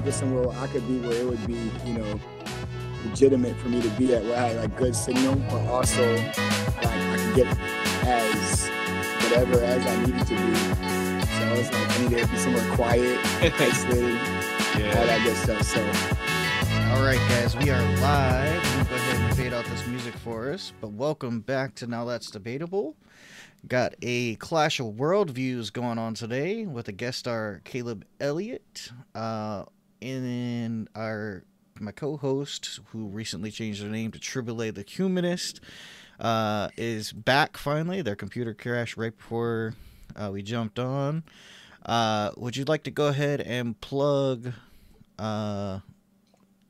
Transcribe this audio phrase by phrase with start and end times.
[0.00, 2.20] take it somewhere where I could be where it would be, you know,
[3.04, 6.38] legitimate for me to be at, where I had like good signal, but also like
[6.86, 7.58] I could get
[8.04, 8.68] as
[9.22, 10.54] whatever as I needed to be.
[11.26, 13.18] So I was like, I need to be somewhere quiet,
[13.60, 14.14] isolated,
[14.78, 14.98] yeah.
[14.98, 15.62] all that good stuff.
[15.64, 15.80] So.
[16.94, 18.64] All right, guys, we are live.
[18.64, 20.72] I'm gonna go ahead and fade out this music for us.
[20.80, 22.96] But welcome back to Now That's Debatable.
[23.68, 29.64] Got a clash of worldviews going on today with a guest star Caleb Elliot, uh,
[30.02, 31.44] and our
[31.80, 35.60] my co-host who recently changed their name to Triboulet the Humanist
[36.18, 38.02] uh, is back finally.
[38.02, 39.74] Their computer crashed right before
[40.14, 41.24] uh, we jumped on.
[41.84, 44.52] Uh, would you like to go ahead and plug
[45.18, 45.80] uh,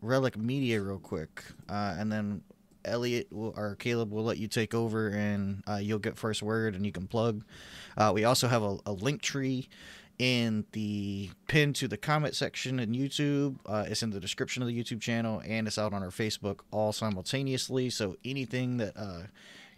[0.01, 2.43] Relic Media real quick, uh, and then
[2.85, 6.75] Elliot will, or Caleb will let you take over and uh, you'll get first word
[6.75, 7.45] and you can plug.
[8.15, 9.69] We also have a, a, link tree
[10.21, 13.57] in the pin to the comment section in YouTube.
[13.65, 16.61] Uh, it's in the description of the YouTube channel and it's out on our Facebook
[16.71, 17.89] all simultaneously.
[17.89, 19.23] So anything that uh,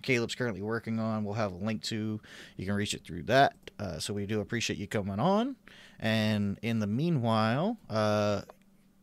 [0.02, 2.20] Caleb's currently working on, we'll have a link to.
[2.56, 3.54] You can reach it through that.
[3.78, 5.54] Uh, so we do appreciate you coming on.
[6.00, 8.42] And in the meanwhile, uh,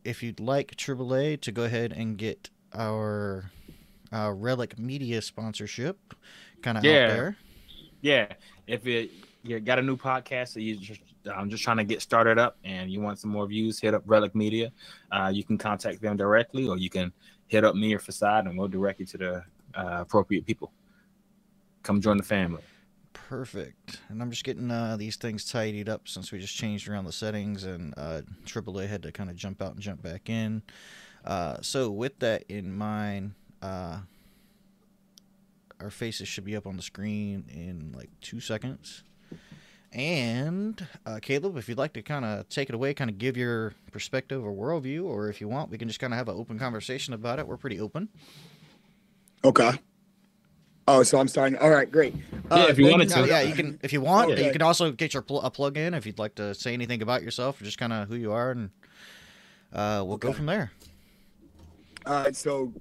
[0.04, 3.50] if you'd like Triboulet to go ahead and get our
[4.12, 6.12] uh, Relic Media sponsorship,
[6.60, 6.90] kind of yeah.
[6.90, 7.36] out there.
[8.02, 8.26] Yeah,
[8.66, 9.10] if it
[9.42, 11.00] you got a new podcast that you just
[11.34, 14.02] I'm just trying to get started up and you want some more views, hit up
[14.06, 14.72] Relic Media.
[15.10, 17.12] Uh, you can contact them directly, or you can
[17.46, 20.72] hit up me or Facade, and we'll direct you to the uh, appropriate people.
[21.82, 22.62] Come join the family.
[23.12, 24.00] Perfect.
[24.08, 27.12] And I'm just getting uh, these things tidied up since we just changed around the
[27.12, 30.62] settings, and uh, AAA had to kind of jump out and jump back in.
[31.24, 33.98] Uh, so with that in mind, uh,
[35.80, 39.02] our faces should be up on the screen in like two seconds.
[39.92, 43.36] And uh, Caleb, if you'd like to kind of take it away, kind of give
[43.36, 46.36] your perspective or worldview, or if you want, we can just kind of have an
[46.36, 47.46] open conversation about it.
[47.46, 48.08] We're pretty open.
[49.44, 49.72] Okay.
[50.86, 51.58] Oh, so I'm starting.
[51.58, 52.14] All right, great.
[52.14, 53.26] Yeah, uh, if you wanted to.
[53.26, 53.78] Yeah, you can.
[53.82, 54.46] If you want, okay.
[54.46, 57.02] you can also get your pl- a plug in if you'd like to say anything
[57.02, 58.70] about yourself or just kind of who you are, and
[59.72, 60.28] uh, we'll okay.
[60.28, 60.72] go from there.
[62.06, 62.34] All right.
[62.34, 62.72] So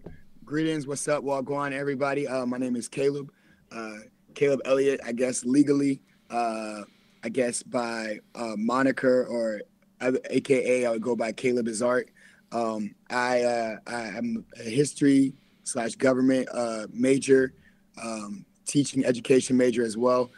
[0.49, 2.27] Greetings, what's up, Wagwan, everybody.
[2.27, 3.31] Uh, my name is Caleb,
[3.71, 3.97] uh,
[4.33, 6.01] Caleb Elliot, I guess legally,
[6.31, 6.85] uh,
[7.23, 9.61] I guess by uh, moniker or
[10.01, 12.09] AKA, I would go by Caleb is art.
[12.51, 17.53] Um, I, uh, I am a history slash government uh, major,
[18.01, 20.31] um, teaching education major as well.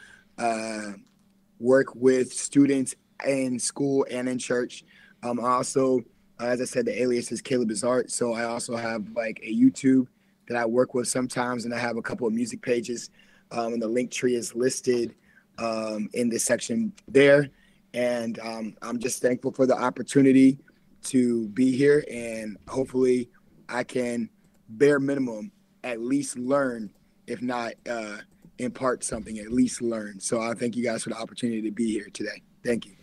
[1.59, 2.95] work with students
[3.27, 4.83] in school and in church.
[5.21, 6.01] Um, I also
[6.41, 8.09] uh, as I said, the alias is Caleb is art.
[8.09, 10.07] So I also have like a YouTube
[10.47, 13.11] that I work with sometimes, and I have a couple of music pages.
[13.51, 15.13] Um, and the link tree is listed
[15.57, 17.49] um, in this section there.
[17.93, 20.59] And um, I'm just thankful for the opportunity
[21.03, 23.29] to be here, and hopefully,
[23.67, 24.29] I can
[24.69, 25.51] bare minimum
[25.83, 26.91] at least learn,
[27.27, 28.17] if not uh,
[28.59, 30.19] impart something, at least learn.
[30.19, 32.41] So I thank you guys for the opportunity to be here today.
[32.63, 32.93] Thank you.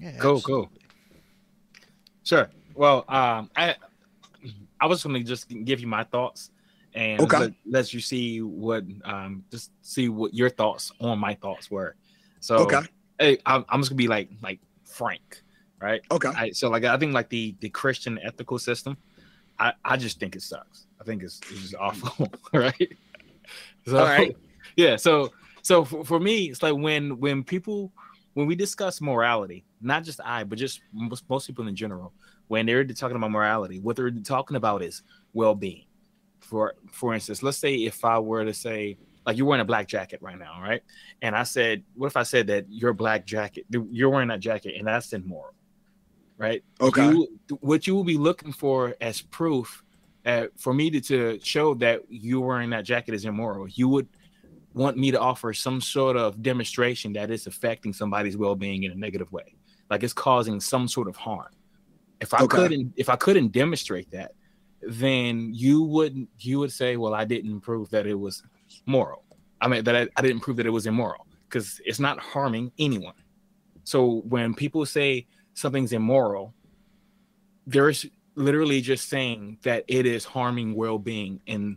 [0.00, 0.70] Yeah, cool, cool.
[2.24, 2.50] Sure.
[2.74, 3.76] Well, um, I
[4.80, 6.50] I was going to just give you my thoughts
[6.94, 7.38] and okay.
[7.38, 11.96] let, let you see what um just see what your thoughts on my thoughts were.
[12.40, 12.80] So okay,
[13.18, 15.42] hey, I'm, I'm just gonna be like like frank,
[15.80, 16.02] right?
[16.10, 16.28] Okay.
[16.28, 18.96] I, so like I think like the the Christian ethical system,
[19.58, 20.86] I I just think it sucks.
[21.00, 22.96] I think it's, it's just awful, right?
[23.86, 24.36] So, All right.
[24.74, 24.96] Yeah.
[24.96, 27.92] So so for, for me, it's like when when people
[28.32, 32.14] when we discuss morality, not just I, but just most, most people in general,
[32.48, 35.02] when they're talking about morality, what they're talking about is
[35.34, 35.84] well-being.
[36.42, 39.88] For for instance, let's say if I were to say, like you're wearing a black
[39.88, 40.82] jacket right now, right?
[41.22, 44.74] And I said, what if I said that your black jacket, you're wearing that jacket,
[44.76, 45.54] and that's immoral,
[46.36, 46.62] right?
[46.80, 47.04] Okay.
[47.04, 49.82] You, what you will be looking for as proof
[50.26, 54.08] uh, for me to, to show that you wearing that jacket is immoral, you would
[54.74, 58.94] want me to offer some sort of demonstration that it's affecting somebody's well-being in a
[58.94, 59.54] negative way
[59.90, 61.50] like it's causing some sort of harm
[62.20, 62.56] if i okay.
[62.56, 64.32] couldn't if i couldn't demonstrate that
[64.88, 68.42] then you wouldn't you would say well i didn't prove that it was
[68.86, 69.24] moral.
[69.60, 72.72] I mean that i, I didn't prove that it was immoral because it's not harming
[72.78, 73.14] anyone.
[73.84, 76.54] So when people say something's immoral
[77.66, 77.92] they're
[78.34, 81.76] literally just saying that it is harming well-being and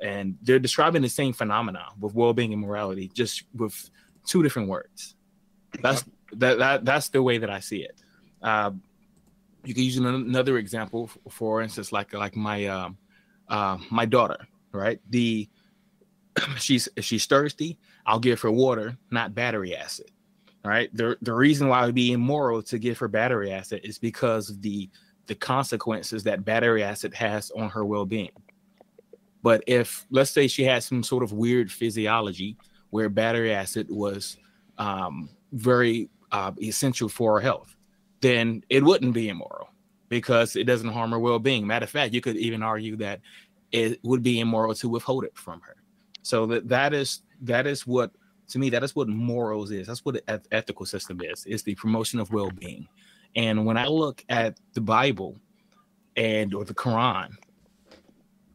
[0.00, 3.90] and they're describing the same phenomena with well-being and morality just with
[4.26, 5.14] two different words.
[5.82, 8.00] That's that, that that's the way that i see it.
[8.42, 8.72] Uh,
[9.64, 12.96] you can use another example for instance like like my um,
[13.48, 14.38] uh, my daughter
[14.72, 15.48] right the
[16.58, 20.10] she's she's thirsty i'll give her water not battery acid
[20.64, 20.94] right.
[20.94, 24.50] The the reason why it would be immoral to give her battery acid is because
[24.50, 24.88] of the
[25.26, 28.32] the consequences that battery acid has on her well-being.
[29.42, 32.56] But if let's say she had some sort of weird physiology
[32.90, 34.36] where battery acid was
[34.78, 37.76] um, very uh, essential for her health,
[38.20, 39.68] then it wouldn't be immoral
[40.08, 41.66] because it doesn't harm her well-being.
[41.66, 43.20] Matter of fact, you could even argue that
[43.72, 45.76] it would be immoral to withhold it from her.
[46.22, 48.10] So that that is that is what
[48.48, 49.86] to me that is what morals is.
[49.86, 51.44] That's what the ethical system is.
[51.46, 52.88] It's the promotion of well-being.
[53.36, 55.36] And when I look at the Bible
[56.16, 57.30] and or the Quran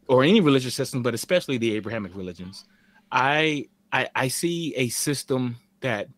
[0.08, 2.66] or any religious system, but especially the Abrahamic religions,
[3.12, 6.10] I I, I see a system that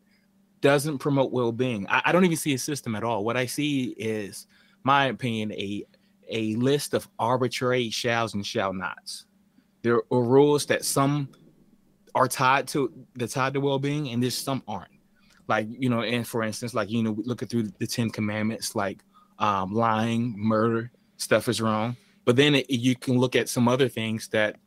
[0.62, 1.88] doesn't promote well-being.
[1.90, 3.24] I, I don't even see a system at all.
[3.24, 4.48] What I see is,
[4.84, 5.86] my opinion, a
[6.30, 9.26] a list of arbitrary shalls and shall nots.
[9.82, 11.30] There are rules that some
[12.16, 14.92] are tied to the tied to well-being, and there's some aren't.
[15.48, 19.04] Like you know, and for instance, like you know, looking through the Ten Commandments, like
[19.40, 21.96] um, lying, murder, stuff is wrong.
[22.26, 24.58] But then it, you can look at some other things that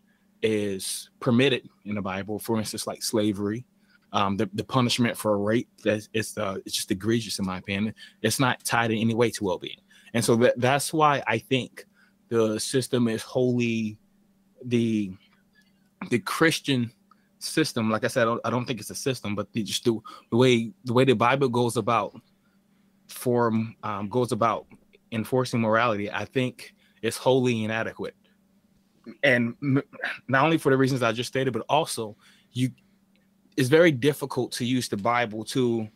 [0.42, 2.38] is permitted in the Bible.
[2.38, 3.66] For instance, like slavery,
[4.12, 5.68] um, the, the punishment for rape.
[5.84, 7.94] That's it's uh, it's just egregious in my opinion.
[8.22, 9.80] It's not tied in any way to well-being,
[10.14, 11.86] and so that, that's why I think
[12.28, 13.98] the system is wholly
[14.64, 15.12] the
[16.10, 16.92] the Christian
[17.38, 17.90] system.
[17.90, 19.98] Like I said, I don't, I don't think it's a system, but the, just the,
[20.30, 22.20] the way the way the Bible goes about
[23.08, 24.66] form um, goes about
[25.12, 28.14] enforcing morality, I think is wholly inadequate.
[29.22, 29.54] And
[30.28, 32.16] not only for the reasons I just stated, but also
[32.52, 32.70] you
[33.56, 35.88] it's very difficult to use the Bible to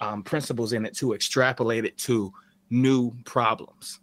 [0.00, 2.32] um, principles in it to extrapolate it to
[2.70, 4.00] new problems.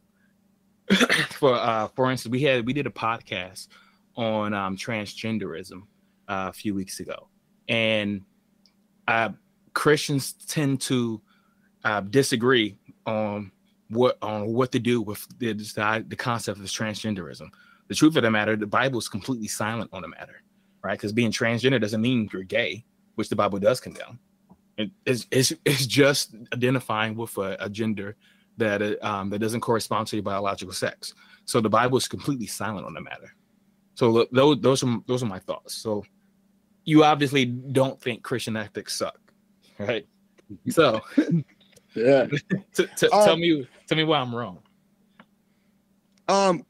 [1.32, 3.68] for uh, for instance, we had we did a podcast
[4.16, 5.82] on um, transgenderism,
[6.28, 7.28] uh, a few weeks ago,
[7.68, 8.22] and
[9.08, 9.30] uh,
[9.74, 11.22] Christians tend to
[11.84, 13.52] uh, disagree on
[13.90, 17.50] what on what to do with the, the concept of transgenderism.
[17.88, 20.42] The truth of the matter, the Bible is completely silent on the matter,
[20.86, 20.98] right?
[20.98, 22.86] Because being transgender doesn't mean you're gay,
[23.16, 24.20] which the Bible does condemn.
[24.78, 28.16] It, it's, it's, it's just identifying with a, a gender
[28.58, 31.14] that um, that doesn't correspond to your biological sex.
[31.46, 33.34] So the Bible is completely silent on the matter.
[33.96, 35.76] So those those are those are my thoughts.
[35.76, 36.04] So
[36.86, 39.20] you obviously don't think Christian ethics suck,
[39.80, 40.06] right?
[40.70, 41.02] So,
[41.96, 42.28] yeah.
[42.74, 44.60] t- t- um, tell me, tell me why I'm wrong.
[46.28, 46.66] Um,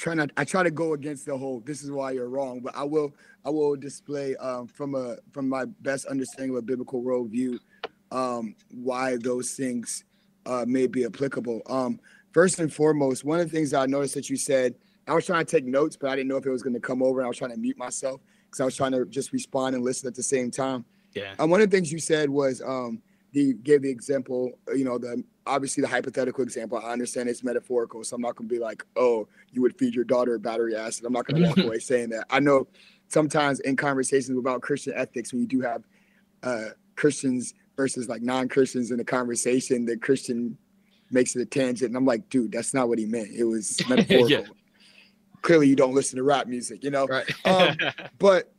[0.00, 0.30] try not.
[0.36, 1.60] I try to go against the whole.
[1.60, 3.14] This is why you're wrong, but I will.
[3.44, 7.58] I will display um, from a from my best understanding of a biblical worldview
[8.10, 10.04] um, why those things
[10.46, 11.62] uh, may be applicable.
[11.66, 12.00] Um,
[12.32, 14.74] first and foremost, one of the things I noticed that you said
[15.06, 16.80] I was trying to take notes, but I didn't know if it was going to
[16.80, 17.20] come over.
[17.20, 19.84] And I was trying to mute myself because I was trying to just respond and
[19.84, 20.84] listen at the same time.
[21.14, 21.34] Yeah.
[21.38, 23.02] Um, one of the things you said was um,
[23.32, 24.52] the gave the example.
[24.74, 26.78] You know, the obviously the hypothetical example.
[26.78, 29.94] I understand it's metaphorical, so I'm not going to be like, oh, you would feed
[29.94, 31.04] your daughter battery acid.
[31.04, 32.26] I'm not going to walk away saying that.
[32.30, 32.66] I know
[33.08, 35.84] sometimes in conversations about Christian ethics, when you do have
[36.42, 40.56] uh, Christians versus like non-Christians in the conversation, the Christian
[41.10, 43.28] makes it a tangent, and I'm like, dude, that's not what he meant.
[43.36, 44.30] It was metaphorical.
[44.30, 44.42] yeah
[45.42, 47.06] clearly you don't listen to rap music, you know.
[47.06, 47.46] Right.
[47.46, 47.76] um,
[48.18, 48.52] but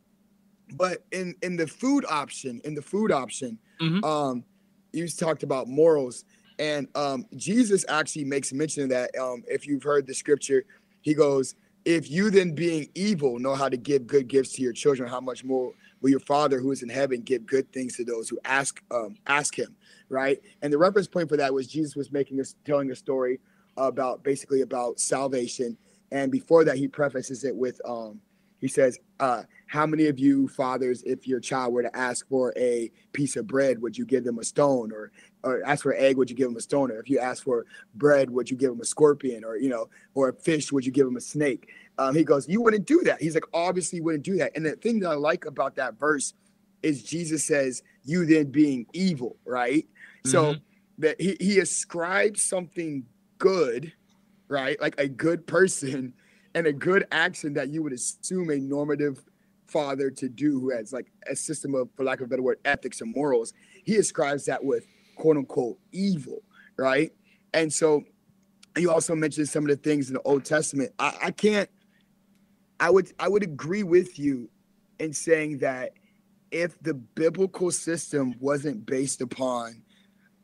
[0.74, 4.04] but in in the food option, in the food option, mm-hmm.
[4.04, 4.44] um,
[4.94, 6.26] you talked about morals,
[6.60, 9.12] and um, Jesus actually makes mention of that.
[9.18, 10.64] Um, if you've heard the scripture,
[11.02, 11.56] he goes,
[11.86, 15.22] "If you then, being evil, know how to give good gifts to your children, how
[15.22, 18.40] much more will your Father who is in heaven give good things to those who
[18.46, 19.76] ask um, ask Him?"
[20.10, 20.40] Right.
[20.62, 23.40] And the reference point for that was Jesus was making us telling a story
[23.78, 25.78] about basically about salvation
[26.12, 28.20] and before that, he prefaces it with, um,
[28.60, 32.54] he says, uh, "How many of you fathers, if your child were to ask for
[32.58, 34.92] a piece of bread, would you give them a stone?
[34.92, 35.12] Or,
[35.44, 36.92] or ask for an egg, would you give them a stone?
[36.92, 39.46] Or if you ask for bread, would you give them a scorpion?
[39.46, 42.50] Or you know, or a fish, would you give them a snake?" Um, he goes,
[42.50, 45.10] "You wouldn't do that." He's like, "Obviously, you wouldn't do that." And the thing that
[45.10, 46.34] I like about that verse
[46.84, 49.86] is Jesus says, "You then being evil," right?
[50.26, 50.30] Mm-hmm.
[50.30, 50.56] So
[50.98, 53.06] that he he ascribes something
[53.38, 53.94] good
[54.52, 54.80] right?
[54.82, 56.14] Like a good person
[56.54, 59.24] and a good action that you would assume a normative
[59.72, 62.60] father to do who has like a system of, for lack of a better word,
[62.66, 63.54] ethics and morals.
[63.84, 64.86] He ascribes that with
[65.16, 66.42] quote unquote evil,
[66.78, 67.12] right?
[67.54, 68.04] And so
[68.78, 70.92] you also mentioned some of the things in the Old Testament.
[71.00, 71.70] I, I can't
[72.82, 74.50] I would I would agree with you
[75.00, 75.94] in saying that
[76.50, 79.84] if the biblical system wasn't based upon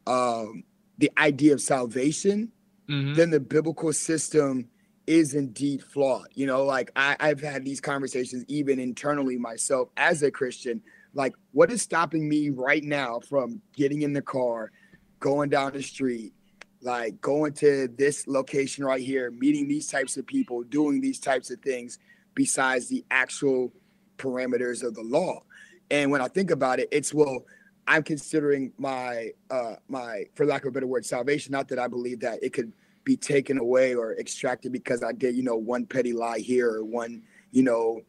[0.05, 0.63] um,
[0.99, 2.51] the idea of salvation,
[2.89, 3.15] mm-hmm.
[3.15, 4.69] then the biblical system
[5.07, 6.27] is indeed flawed.
[6.35, 10.83] You know, like I, I've had these conversations even internally myself as a Christian,
[11.17, 14.71] Like, what is stopping me right now from getting in the car,
[15.19, 16.33] going down the street,
[16.81, 21.49] like going to this location right here, meeting these types of people, doing these types
[21.49, 21.97] of things,
[22.35, 23.73] besides the actual
[24.17, 25.41] parameters of the law?
[25.89, 27.45] And when I think about it, it's well,
[27.87, 31.51] I'm considering my uh my for lack of a better word salvation.
[31.51, 32.73] Not that I believe that it could
[33.07, 36.83] be taken away or extracted because I did, you know, one petty lie here or
[36.83, 38.01] one, you know,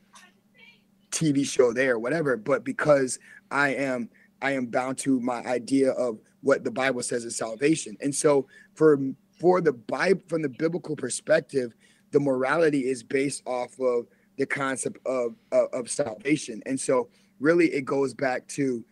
[1.12, 4.10] TV show there whatever, but because I am
[4.42, 7.96] I am bound to my idea of what the Bible says is salvation.
[8.00, 8.98] And so for
[9.40, 11.74] for the Bible from the biblical perspective,
[12.10, 16.60] the morality is based off of the concept of, of, of salvation.
[16.66, 18.84] And so really it goes back to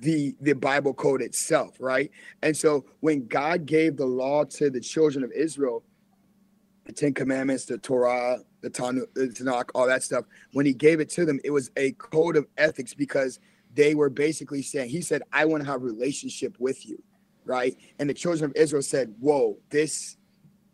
[0.00, 2.10] the the bible code itself right?
[2.42, 5.84] And so when god gave the law to the children of israel
[6.84, 11.24] the ten commandments the torah the tanakh all that stuff when he gave it to
[11.24, 13.38] them it was a code of ethics because
[13.74, 17.02] they were basically saying he said i want to have relationship with you
[17.48, 17.78] right?
[17.98, 20.16] And the children of israel said whoa this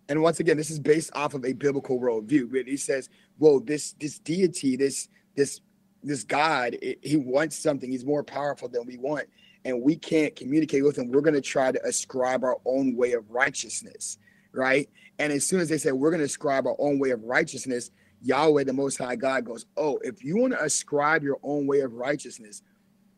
[0.08, 3.60] and once again this is based off of a biblical worldview but he says whoa
[3.60, 5.60] this this deity this this
[6.04, 7.90] this God, it, he wants something.
[7.90, 9.26] He's more powerful than we want,
[9.64, 11.10] and we can't communicate with him.
[11.10, 14.18] We're going to try to ascribe our own way of righteousness,
[14.52, 14.88] right?
[15.18, 17.90] And as soon as they say we're going to ascribe our own way of righteousness,
[18.20, 21.80] Yahweh, the Most High God, goes, "Oh, if you want to ascribe your own way
[21.80, 22.62] of righteousness,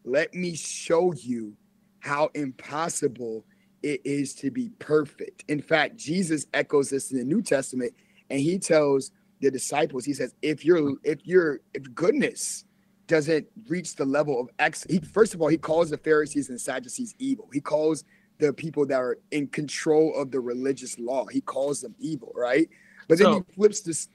[0.04, 1.56] let me show you
[2.00, 3.44] how impossible
[3.82, 7.94] it is to be perfect." In fact, Jesus echoes this in the New Testament,
[8.30, 12.64] and he tells the disciples, he says, "If you're if you're if goodness
[13.06, 14.84] doesn't reach the level of X.
[14.88, 17.48] He first of all, he calls the Pharisees and Sadducees evil.
[17.52, 18.04] He calls
[18.38, 21.26] the people that are in control of the religious law.
[21.26, 22.68] He calls them evil, right?
[23.08, 24.08] But then so, he flips this.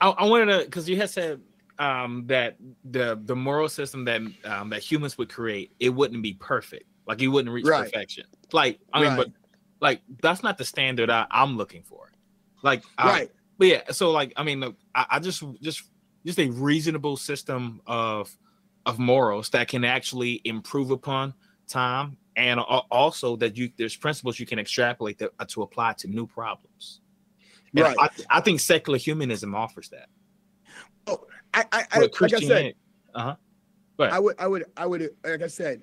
[0.00, 1.40] I, I wanted to because you had said
[1.78, 6.34] um, that the the moral system that um, that humans would create it wouldn't be
[6.34, 6.84] perfect.
[7.06, 7.84] Like you wouldn't reach right.
[7.84, 8.24] perfection.
[8.52, 9.16] Like I mean, right.
[9.16, 9.28] but
[9.80, 12.12] like that's not the standard I, am looking for.
[12.62, 13.30] Like right.
[13.58, 14.62] but yeah, so like I mean,
[14.94, 15.84] I, I just just
[16.28, 18.36] just a reasonable system of
[18.84, 21.32] of morals that can actually improve upon
[21.66, 26.06] time and also that you there's principles you can extrapolate that, uh, to apply to
[26.06, 27.00] new problems.
[27.74, 27.96] And right.
[27.98, 30.08] I, I, think secular humanism offers that.
[31.06, 32.74] Oh i i, I like i said
[33.14, 33.36] uh-huh.
[33.98, 35.82] I would i would i would like i said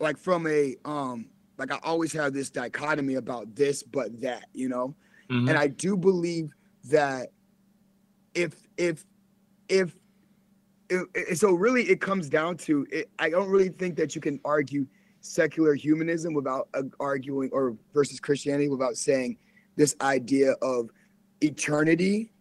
[0.00, 4.70] like from a um like i always have this dichotomy about this but that you
[4.70, 4.94] know?
[5.30, 5.48] Mm-hmm.
[5.50, 7.28] and i do believe that
[8.34, 9.04] if if
[9.68, 9.96] if
[10.90, 14.38] it, so really it comes down to it, i don't really think that you can
[14.44, 14.86] argue
[15.20, 19.36] secular humanism without uh, arguing or versus christianity without saying
[19.76, 20.90] this idea of
[21.40, 22.34] eternity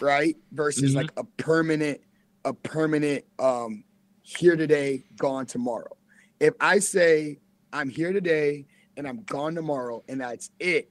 [0.00, 0.36] right?
[0.52, 0.98] Versus mm-hmm.
[0.98, 2.00] like a permanent
[2.44, 3.84] a permanent um
[4.22, 5.96] here today gone tomorrow.
[6.40, 7.38] If i say
[7.72, 10.90] i'm here today and i'm gone tomorrow and that's it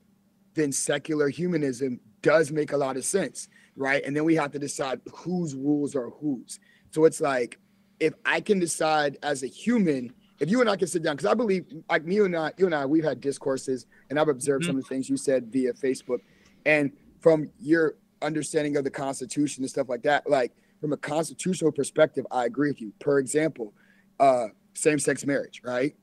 [0.53, 4.03] then secular humanism does make a lot of sense right?
[4.03, 6.59] And then we have to decide whose rules are whose.
[6.91, 7.59] So it's like
[7.99, 11.29] if I can decide as a human, if you and I can sit down, because
[11.29, 14.63] I believe like me and I, you and I, we've had discourses and I've observed
[14.63, 14.71] mm-hmm.
[14.71, 16.19] some of the things you said via Facebook.
[16.65, 21.71] And from your understanding of the Constitution and stuff like that, like from a constitutional
[21.71, 22.93] perspective, I agree with you.
[22.99, 23.73] Per example,
[24.19, 25.95] uh, same-sex marriage, right?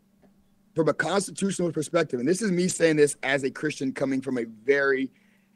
[0.75, 4.38] From a constitutional perspective, and this is me saying this as a Christian coming from
[4.38, 5.11] a very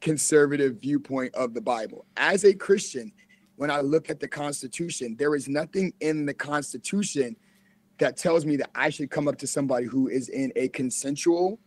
[0.07, 2.07] conservative viewpoint of the Bible.
[2.17, 3.11] As a Christian,
[3.57, 7.35] when I look at the Constitution, there is nothing in the Constitution
[7.99, 11.59] that tells me that I should come up to somebody who is in a consensual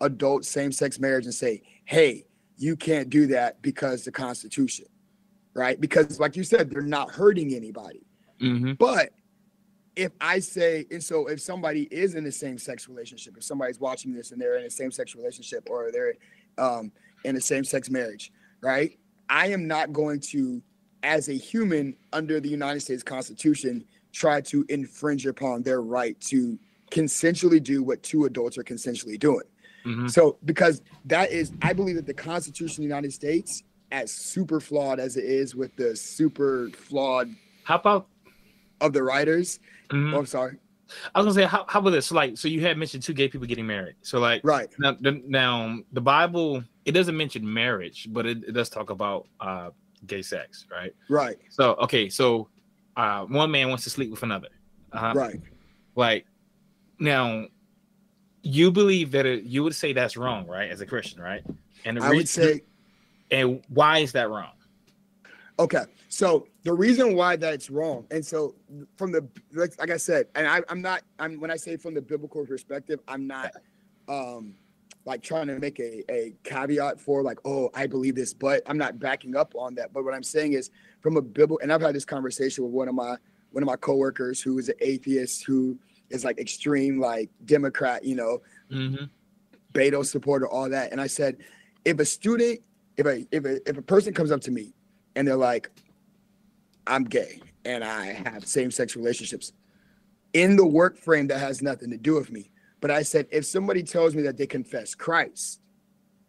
[0.00, 2.26] adult same sex marriage and say, hey,
[2.56, 4.86] you can't do that because the Constitution,
[5.54, 5.80] right?
[5.80, 8.04] Because, like you said, they're not hurting anybody.
[8.42, 8.72] Mm-hmm.
[8.72, 9.10] But
[9.94, 13.78] if I say, and so if somebody is in a same sex relationship, if somebody's
[13.78, 16.14] watching this and they're in a same sex relationship or they're
[16.58, 16.90] um,
[17.26, 18.98] in a same-sex marriage, right?
[19.28, 20.62] I am not going to,
[21.02, 26.58] as a human under the United States Constitution, try to infringe upon their right to
[26.90, 29.42] consensually do what two adults are consensually doing.
[29.84, 30.08] Mm-hmm.
[30.08, 34.60] So, because that is, I believe that the Constitution of the United States, as super
[34.60, 37.28] flawed as it is, with the super flawed,
[37.64, 38.08] how about
[38.80, 39.58] of the writers?
[39.90, 40.14] Mm-hmm.
[40.14, 40.58] Oh, I'm sorry.
[41.14, 42.12] I was gonna say, how, how about this?
[42.12, 43.96] Like, so you had mentioned two gay people getting married.
[44.02, 48.52] So, like, right now, the, now the Bible it doesn't mention marriage, but it, it
[48.52, 49.70] does talk about uh,
[50.06, 50.94] gay sex, right?
[51.08, 51.36] Right.
[51.50, 52.48] So, okay, so
[52.96, 54.48] uh, one man wants to sleep with another.
[54.92, 55.12] Uh-huh.
[55.14, 55.40] Right.
[55.96, 56.26] Like,
[57.00, 57.46] now,
[58.42, 60.70] you believe that it, you would say that's wrong, right?
[60.70, 61.42] As a Christian, right?
[61.84, 62.62] And the I would say,
[63.32, 64.52] and why is that wrong?
[65.58, 68.54] Okay, so the reason why that's wrong, and so
[68.96, 71.94] from the like, like I said, and I, I'm not, I'm when I say from
[71.94, 73.52] the biblical perspective, I'm not,
[74.06, 74.54] um,
[75.06, 78.76] like trying to make a, a caveat for like, oh, I believe this, but I'm
[78.76, 79.92] not backing up on that.
[79.92, 80.70] But what I'm saying is
[81.00, 83.16] from a biblical, and I've had this conversation with one of my
[83.52, 85.78] one of my coworkers who is an atheist who
[86.10, 89.04] is like extreme like Democrat, you know, Mm-hmm.
[89.72, 90.92] Beto supporter, all that.
[90.92, 91.38] And I said,
[91.84, 92.60] if a student,
[92.96, 94.72] if a if a if a person comes up to me
[95.14, 95.70] and they're like,
[96.86, 99.52] I'm gay and I have same sex relationships
[100.32, 102.50] in the work frame that has nothing to do with me.
[102.80, 105.60] But I said, if somebody tells me that they confess Christ,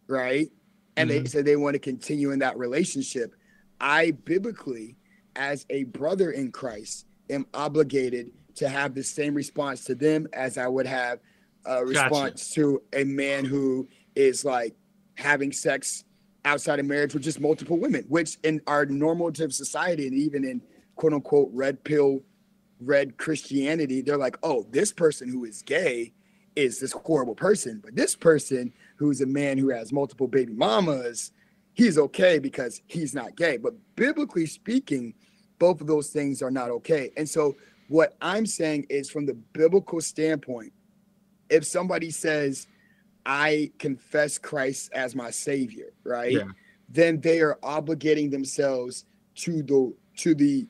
[0.08, 0.50] right?
[0.96, 1.28] And they Mhm.
[1.30, 3.36] say they want to continue in that relationship,
[3.80, 4.98] I biblically,
[5.36, 10.58] as a brother in Christ, am obligated to have the same response to them as
[10.58, 11.20] I would have
[11.66, 14.76] a response to a man who is like
[15.16, 16.06] having sex
[16.46, 20.62] outside of marriage with just multiple women, which in our normative society and even in
[20.96, 22.22] quote unquote red pill,
[22.80, 26.14] red Christianity, they're like, oh, this person who is gay
[26.58, 27.80] is this horrible person.
[27.84, 31.32] But this person who's a man who has multiple baby mamas,
[31.74, 33.58] he's okay because he's not gay.
[33.58, 35.14] But biblically speaking,
[35.60, 37.12] both of those things are not okay.
[37.16, 37.56] And so
[37.90, 40.74] what I'm saying is from the biblical standpoint,
[41.50, 42.68] if somebody says,
[43.26, 46.32] I confess Christ as my savior, right?
[46.32, 46.48] Yeah.
[46.90, 50.68] Then they are obligating themselves to the to the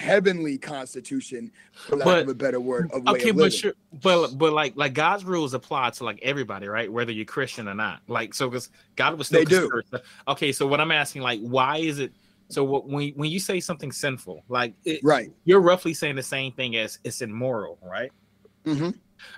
[0.00, 4.38] heavenly constitution, for lack But- of a better word, of Okay, of but sure, but
[4.38, 6.90] but like like God's rules apply to like everybody, right?
[6.90, 8.00] Whether you're Christian or not.
[8.08, 9.82] Like so, because God was still They do.
[10.26, 12.12] Okay, so what I'm asking, like, why is it?
[12.48, 15.30] So what, when when you say something sinful, like it, Right.
[15.44, 18.10] you're roughly saying the same thing as it's immoral, right?
[18.64, 18.90] hmm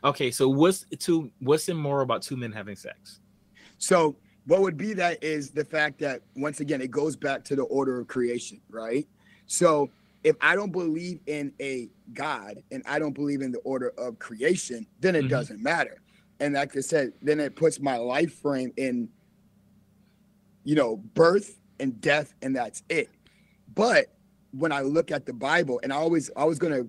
[0.05, 3.19] Okay, so what's two what's immoral about two men having sex?
[3.79, 4.17] So
[4.47, 7.65] what would be that is the fact that once again it goes back to the
[7.65, 9.07] order of creation, right?
[9.47, 9.91] So
[10.25, 14.19] if I don't believe in a God and I don't believe in the order of
[14.19, 15.31] creation, then it Mhm.
[15.31, 16.01] doesn't matter.
[16.41, 19.09] And like I said, then it puts my life frame in,
[20.65, 23.09] you know, birth and death, and that's it.
[23.75, 24.15] But
[24.53, 26.87] when I look at the Bible, and I always I was gonna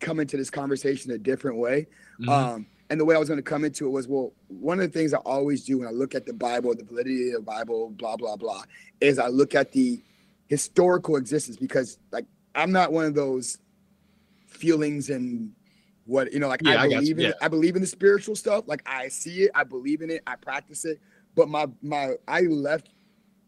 [0.00, 1.86] come into this conversation a different way.
[2.20, 2.28] Mhm.
[2.28, 4.92] Um, and the way I was going to come into it was, well, one of
[4.92, 7.40] the things I always do when I look at the Bible, the validity of the
[7.40, 8.64] Bible, blah blah blah,
[9.00, 10.02] is I look at the
[10.48, 13.58] historical existence because, like, I'm not one of those
[14.46, 15.52] feelings and
[16.04, 17.32] what you know, like Yeah, I I believe in yeah.
[17.40, 18.64] I believe in the spiritual stuff.
[18.66, 21.00] Like I see it, I believe in it, I practice it.
[21.34, 22.90] But my my I left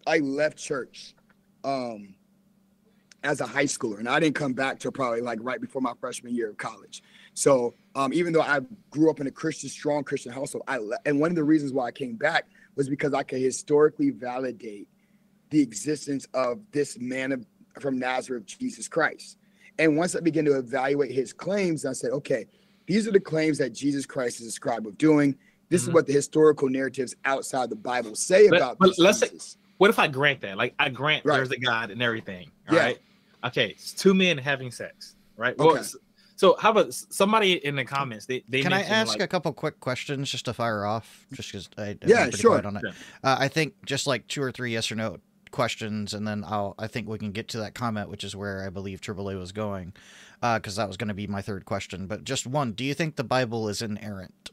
[0.06, 1.14] I left church
[1.64, 2.14] um
[3.22, 5.94] as a high schooler and I didn't come back till probably like right before my
[5.98, 7.02] freshman year of college.
[7.32, 10.98] So um, even though I grew up in a Christian, strong Christian household, I le-
[11.06, 14.88] and one of the reasons why I came back was because I could historically validate
[15.50, 17.46] the existence of this man of,
[17.80, 19.38] from Nazareth, Jesus Christ.
[19.78, 22.46] And once I began to evaluate his claims, I said, okay,
[22.86, 25.36] these are the claims that Jesus Christ is described of doing.
[25.68, 25.88] This Mhm.
[25.88, 29.58] is what the historical narratives outside the Bible say But- about but this let's say-
[29.78, 30.56] What if I grant that?
[30.56, 31.36] Like I grant Right.
[31.36, 32.50] there's a God and everything.
[32.70, 32.98] All right.
[33.42, 33.48] Yeah.
[33.48, 33.70] Okay.
[33.70, 35.16] It's two men having sex.
[35.36, 35.58] Right.
[35.58, 35.80] Well, Okay.
[35.80, 35.96] s-
[36.36, 38.26] so how about somebody in the comments?
[38.26, 41.26] They, they Can I ask like, a couple quick questions just to fire off?
[41.32, 42.52] Just because I Yeah, sure.
[42.52, 42.82] quiet on it.
[42.84, 42.92] Yeah.
[43.24, 45.18] Uh, I think just like two or three yes or no
[45.54, 48.66] questions, and then I'll I think we can get to that comment, which is where
[48.66, 49.94] I believe AAA was going,
[50.42, 52.06] because that was going to be my third question.
[52.06, 54.50] But just one: Do you think the Bible is inerrant?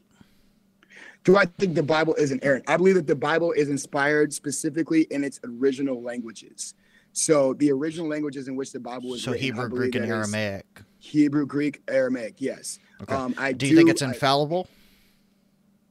[1.24, 2.64] Do I think the Bible is inerrant?
[2.68, 6.74] I believe that the Bible is inspired specifically in its original languages.
[7.12, 10.82] So the original languages in which the Bible was So written, Hebrew, Greek, and Aramaic.
[10.98, 12.36] Hebrew, Greek, Aramaic.
[12.38, 12.78] Yes.
[13.02, 13.14] Okay.
[13.14, 14.68] Um, I do you think it's infallible?
[14.70, 14.81] I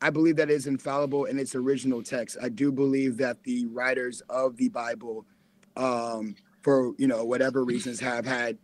[0.10, 2.38] believe that is infallible in its original text.
[2.42, 5.26] I do believe that the writers of the Bible,
[5.78, 8.58] um, for you know whatever reasons, have had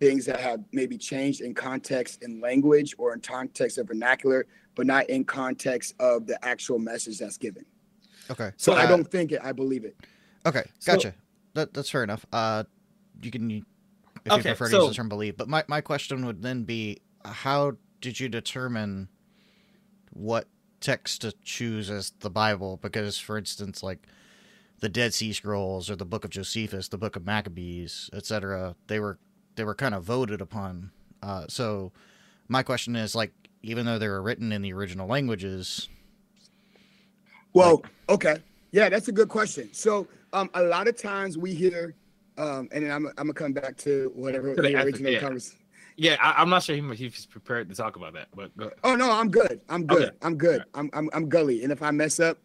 [0.00, 4.86] things that have maybe changed in context in language or in context of vernacular, but
[4.86, 7.64] not in context of the actual message that's given.
[8.28, 8.50] Okay.
[8.56, 9.40] So I uh, don't think it.
[9.42, 9.96] I believe it.
[10.44, 11.14] Okay, So- gotcha.
[11.54, 12.26] that that's fair enough.
[12.32, 12.64] Uh,
[13.22, 13.64] you can you,
[14.24, 16.64] if you prefer to so- use the term believe, but my my question would then
[16.64, 19.08] be, how did you determine
[20.10, 20.48] what
[20.82, 22.78] text to choose as the Bible?
[22.82, 24.06] Because, for instance, like
[24.80, 29.00] the Dead Sea Scrolls or the Book of Josephus, the Book of Maccabees, etc., they
[29.00, 29.18] were
[29.56, 30.90] they were kind of voted upon.
[31.22, 31.92] Uh, so
[32.48, 35.88] my question is like, even though they were written in the original languages,
[37.52, 38.38] Well, okay.
[38.72, 39.68] Yeah, that's a good question.
[39.72, 41.94] So um, a lot of times we hear,
[42.38, 45.20] um, and then I'm, I'm gonna come back to whatever To the the original yeah.
[45.20, 45.58] conversation.
[45.96, 48.78] Yeah, I, I'm not sure he, he's prepared to talk about that, but go ahead.
[48.84, 49.60] Oh no, I'm good.
[49.68, 50.02] I'm good.
[50.08, 50.16] Okay.
[50.22, 50.60] I'm good.
[50.60, 50.68] Alright.
[50.74, 52.38] I'm, I'm I'm gully, and if I mess up,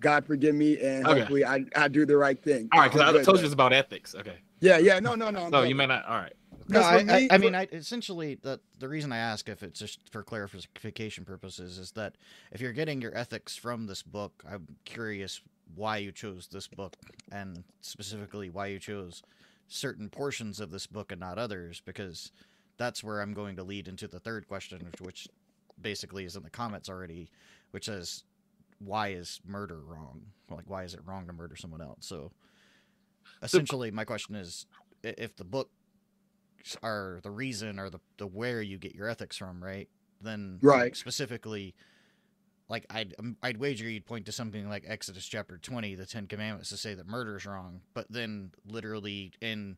[0.00, 1.20] God forgive me, and Okay.
[1.20, 2.68] hopefully I, I do the right thing.
[2.72, 4.14] all right, because I'm good, told you it's about ethics.
[4.14, 4.38] Okay.
[4.60, 5.48] Yeah, yeah, no, no, no.
[5.48, 6.04] No, you may not.
[6.06, 6.32] All right.
[6.68, 9.62] No, I, for I, me- I mean, I, essentially, the the reason I ask if
[9.62, 12.16] it's just for clarification purposes is that
[12.52, 15.42] if you're getting your ethics from this book, I'm curious
[15.74, 16.94] why you chose this book
[17.32, 19.22] and specifically why you chose
[19.68, 22.30] certain portions of this book and not others, because
[22.78, 25.28] that's where I'm going to lead into the third question, which,
[25.80, 27.30] basically is in the comments already,
[27.72, 28.24] which says,
[28.78, 30.32] "Why is murder wrong?
[30.50, 32.32] Like, why is it wrong to murder someone else?" So,
[33.42, 34.66] essentially, my question is,
[35.02, 35.70] if the book
[36.82, 39.88] are the reason or the, the where you get your ethics from, right?
[40.20, 40.96] Then like, Right.
[40.96, 41.74] specifically,
[42.68, 46.26] like I'd um, I'd wager you'd point to something like Exodus chapter twenty, the Ten
[46.26, 49.76] Commandments, to say that murder is wrong, but then literally in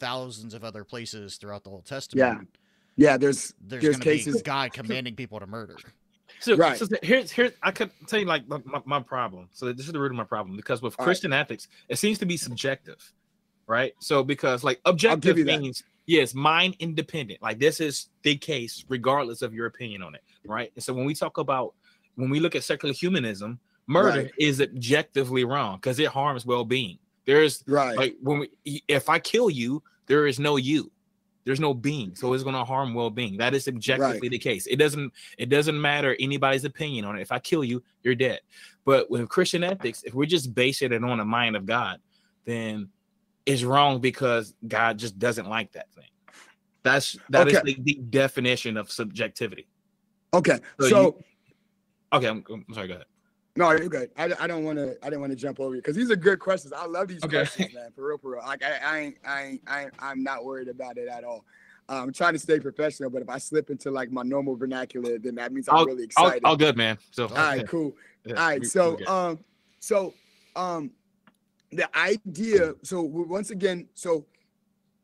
[0.00, 2.48] thousands of other places throughout the Old Testament,
[2.96, 5.76] yeah, there's there's, there's going to cases- be God commanding people to murder.
[6.40, 6.76] So, Right.
[6.78, 9.48] so here's here's I could tell you like my, my, my problem.
[9.52, 11.06] So this is the root of my problem because with All right.
[11.10, 13.12] Christian ethics, it seems to be subjective,
[13.66, 13.94] right?
[14.00, 15.60] So because like objective you that.
[15.60, 17.40] means yes, mind independent.
[17.42, 20.70] Like this is the case regardless of your opinion on it, right?
[20.74, 21.74] And so when we talk about
[22.16, 24.30] when we look at secular humanism, murder Right.
[24.38, 26.98] is objectively wrong because it harms well-being.
[27.26, 27.96] There's right.
[27.96, 30.90] like when we if I kill you, there is no you.
[31.44, 33.36] There's no being, so it's going to harm well-being.
[33.36, 34.66] That is objectively the case.
[34.66, 37.22] It doesn't it doesn't matter anybody's opinion on it.
[37.22, 38.40] If I kill you, you're dead.
[38.84, 42.00] But with Christian ethics, if we're just basing it on the mind of God,
[42.46, 42.88] then
[43.44, 46.08] it's wrong because God just doesn't like that thing.
[46.82, 47.74] That's that is Okay.
[47.74, 49.68] the, the definition of subjectivity.
[50.34, 51.02] okay, So so.
[51.02, 51.24] you-
[52.12, 52.86] Okay, I'm, I'm sorry.
[52.88, 53.06] Go ahead.
[53.56, 54.10] No, you're good.
[54.16, 54.96] I, I don't want to.
[55.02, 56.72] I didn't want to jump over you because these are good questions.
[56.72, 57.38] I love these Okay.
[57.38, 57.90] questions, man.
[57.94, 58.42] For real, for real.
[58.44, 61.44] Like I, I ain't, I ain't, I ain't, I'm not worried about it at all.
[61.88, 65.18] Uh, I'm trying to stay professional, but if I slip into like my normal vernacular,
[65.18, 66.44] then that means I'm All, really all, excited.
[66.44, 66.98] all good, man.
[67.12, 67.96] So all right, cool.
[68.24, 69.38] yeah, All right, so um,
[69.80, 70.14] so
[70.54, 70.90] um,
[71.72, 72.74] the idea.
[72.82, 74.26] So once again, so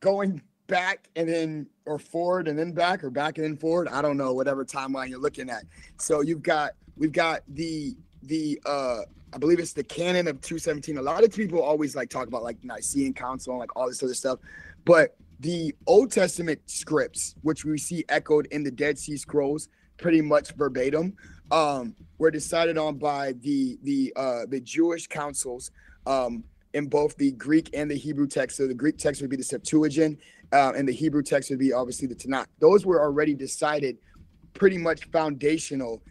[0.01, 3.88] going back and then or forward and then back or back and then forward.
[3.88, 5.65] I don't know whatever timeline you're looking at.
[5.99, 9.00] So you've got we've got the the uh
[9.35, 10.98] I believe it's the canon of 217.
[10.98, 14.02] A lot of people always like talk about like Nicene Council and like all this
[14.02, 14.38] other stuff,
[14.85, 20.20] but the Old Testament scripts, which we see echoed in the Dead Sea Scrolls, pretty
[20.20, 21.16] much verbatim,
[21.50, 25.70] um, were decided on by the the uh, the Jewish councils
[26.06, 28.56] um, in both the Greek and the Hebrew text.
[28.56, 30.20] So the Greek text would be the Septuagint,
[30.52, 32.46] uh, and the Hebrew text would be obviously the Tanakh.
[32.61, 33.98] Those were already decided,
[34.54, 36.02] pretty much foundational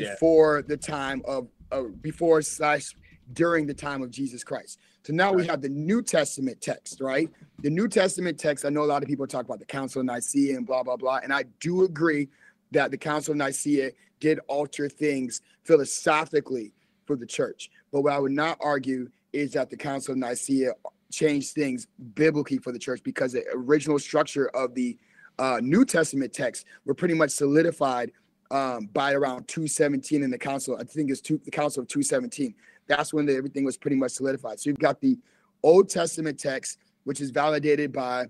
[0.00, 0.12] Yeah.
[0.12, 2.94] before the time of uh, before slash
[3.32, 4.78] during the time of Jesus Christ.
[5.04, 7.28] So now we have the New Testament text, right?
[7.62, 8.64] The New Testament text.
[8.64, 10.96] I know a lot of people talk about the Council of Nicaea and blah blah
[10.96, 12.28] blah, and I do agree
[12.72, 16.72] that the Council of Nicaea did alter things philosophically
[17.04, 17.70] for the church.
[17.92, 20.72] But what I would not argue is that the Council of Nicaea
[21.10, 24.96] changed things biblically for the church because the original structure of the
[25.38, 28.12] uh, New Testament text were pretty much solidified
[28.52, 30.76] um, by around 217 in the council.
[30.78, 32.54] I think it's two, the council of 217.
[32.86, 34.60] That's when the, everything was pretty much solidified.
[34.60, 35.18] So you've got the
[35.62, 38.26] Old Testament text, which is validated by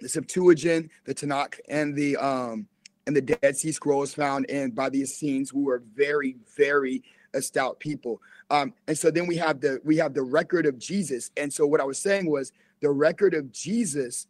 [0.00, 2.66] the Septuagint, the Tanakh, and the um,
[3.06, 7.02] and the Dead Sea Scrolls found in by the Essenes, who were very, very
[7.40, 8.20] stout people.
[8.50, 11.30] Um, and so then we have the we have the record of Jesus.
[11.36, 14.26] And so what I was saying was the record of Jesus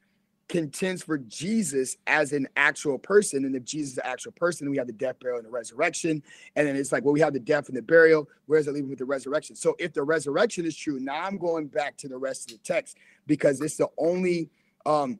[0.52, 3.46] contends for Jesus as an actual person.
[3.46, 6.22] And if Jesus is an actual person, we have the death, burial, and the resurrection.
[6.56, 8.28] And then it's like, well, we have the death and the burial.
[8.44, 9.56] Where is it leave with the resurrection?
[9.56, 12.64] So if the resurrection is true, now I'm going back to the rest of the
[12.64, 14.50] text because it's the only
[14.84, 15.18] um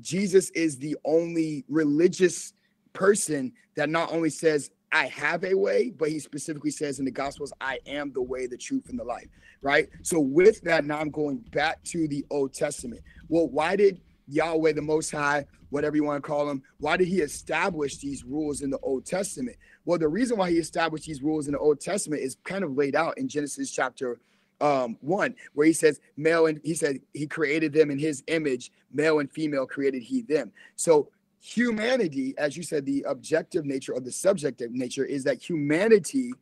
[0.00, 2.54] Jesus is the only religious
[2.94, 7.10] person that not only says I have a way, but he specifically says in the
[7.10, 9.26] Gospels, I am the way, the truth, and the life.
[9.60, 9.88] Right.
[10.02, 13.02] So with that, now I'm going back to the Old Testament.
[13.28, 17.08] Well, why did Yahweh, the Most High, whatever you want to call him, why did
[17.08, 19.56] he establish these rules in the Old Testament?
[19.84, 22.76] Well, the reason why he established these rules in the Old Testament is kind of
[22.76, 24.20] laid out in Genesis chapter
[24.60, 28.70] um, one, where he says, male and he said he created them in his image,
[28.92, 30.52] male and female created he them.
[30.76, 31.08] So
[31.40, 36.32] humanity, as you said, the objective nature or the subjective nature is that humanity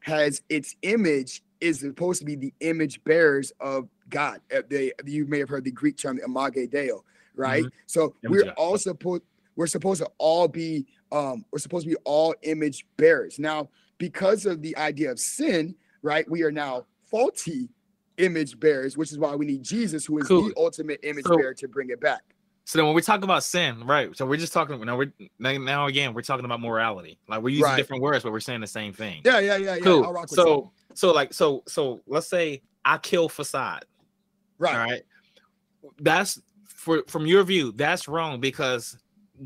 [0.00, 4.40] has its image is supposed to be the image bearers of God.
[4.54, 6.90] Uh, They, you may have heard the Greek term imago Dei,
[7.34, 7.64] right?
[7.86, 9.22] So we're all supposed
[9.56, 13.38] we're supposed to all be um we're supposed to be all image bearers.
[13.38, 13.68] Now,
[13.98, 16.28] because of the idea of sin, right?
[16.30, 17.68] We are now faulty
[18.18, 20.48] image bearers, which is why we need Jesus, who is Cool.
[20.48, 22.22] the ultimate image So- bearer, to bring it back.
[22.66, 24.14] So then when we talk about sin, right?
[24.16, 24.96] So we're just talking now.
[24.96, 27.18] We're now, again we're talking about morality.
[27.28, 27.76] Like we're using Right.
[27.76, 29.22] different words, but we're saying the same thing.
[29.24, 29.80] Yeah, yeah, yeah, yeah.
[29.80, 30.12] cool.
[30.14, 33.86] With So so like so so let's say I kill facade.
[34.60, 34.66] You.
[34.66, 35.02] right, All right.
[36.00, 38.96] that's for from your view, that's wrong because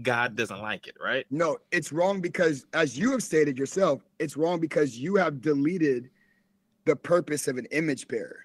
[0.02, 1.24] God doesn't like it, right?
[1.30, 6.10] No, it's wrong because, as you have stated yourself, it's wrong because you have deleted
[6.84, 8.40] the purpose of an image bearer.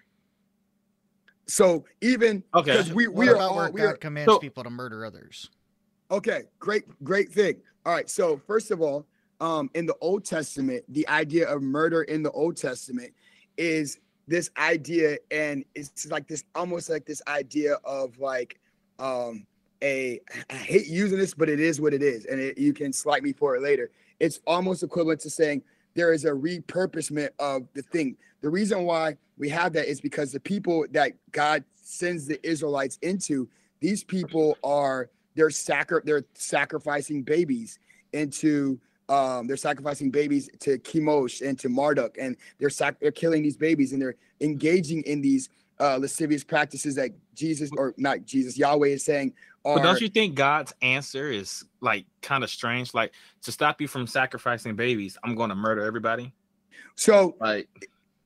[1.47, 2.71] So even Okay.
[2.73, 5.05] because we What we are all where we God are commands so- people to murder
[5.05, 5.49] others?
[6.11, 6.43] okay.
[6.59, 7.61] Great, great thing.
[7.85, 8.09] All right.
[8.09, 9.07] So first of all,
[9.41, 13.13] um, in the Old Testament, the idea of murder in the Old Testament
[13.57, 13.99] is
[14.29, 18.59] this idea, and it's like this almost like this idea of like
[18.99, 19.45] um
[19.81, 22.93] a I hate using this, but it is what it is, and it, you can
[22.93, 23.89] slight me for it later.
[24.19, 25.63] It's almost equivalent to saying
[25.95, 28.15] there is a repurposement of the thing.
[28.41, 32.99] The reason why we have that is because the people that God sends the Israelites
[33.01, 37.79] into, these people are they're sacri- they're sacrificing babies
[38.13, 43.43] into um, they're sacrificing babies to Chemosh and to Marduk, and they're sac- they're killing
[43.43, 48.57] these babies, and they're engaging in these uh, lascivious practices that Jesus or not Jesus
[48.57, 49.33] Yahweh is saying
[49.65, 52.93] are But don't you think God's answer is like kind of strange?
[52.93, 56.33] Like to stop you from sacrificing babies, I'm going to murder everybody.
[56.95, 57.67] so Like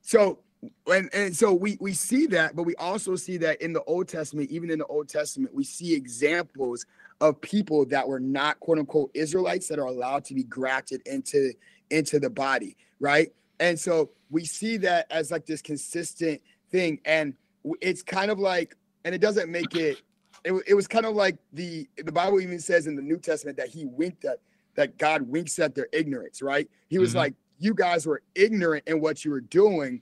[0.02, 0.39] so
[0.88, 4.08] and, and so we we see that but we also see that in the old
[4.08, 6.86] testament even in the old testament we see examples
[7.21, 11.52] of people that were not quote unquote israelites that are allowed to be grafted into
[11.89, 13.34] into the body right?
[13.60, 17.02] And so we see that as like this consistent thing.
[17.04, 17.34] And
[17.82, 20.02] it's kind of like and it doesn't make it
[20.45, 23.58] it, it was kind of like the the bible even says in the new testament
[23.58, 24.39] that he winked at
[24.76, 26.69] that god winks at their ignorance right?
[26.89, 27.17] He was Mhm.
[27.17, 30.02] like you guys were ignorant in what you were doing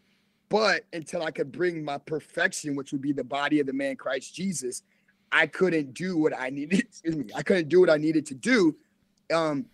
[0.49, 3.95] but until i could bring my perfection which would be the body of the man
[3.95, 4.83] christ jesus
[5.31, 8.33] i couldn't do what i needed excuse me i couldn't do what i needed to
[8.35, 8.75] do
[9.33, 9.65] um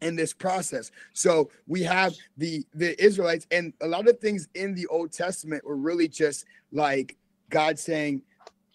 [0.00, 4.74] in this process so we have the the israelites and a lot of things in
[4.74, 7.16] the old testament were really just like
[7.50, 8.22] god saying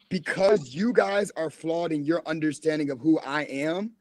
[0.09, 3.91] because you guys are flawed in your understanding of who i am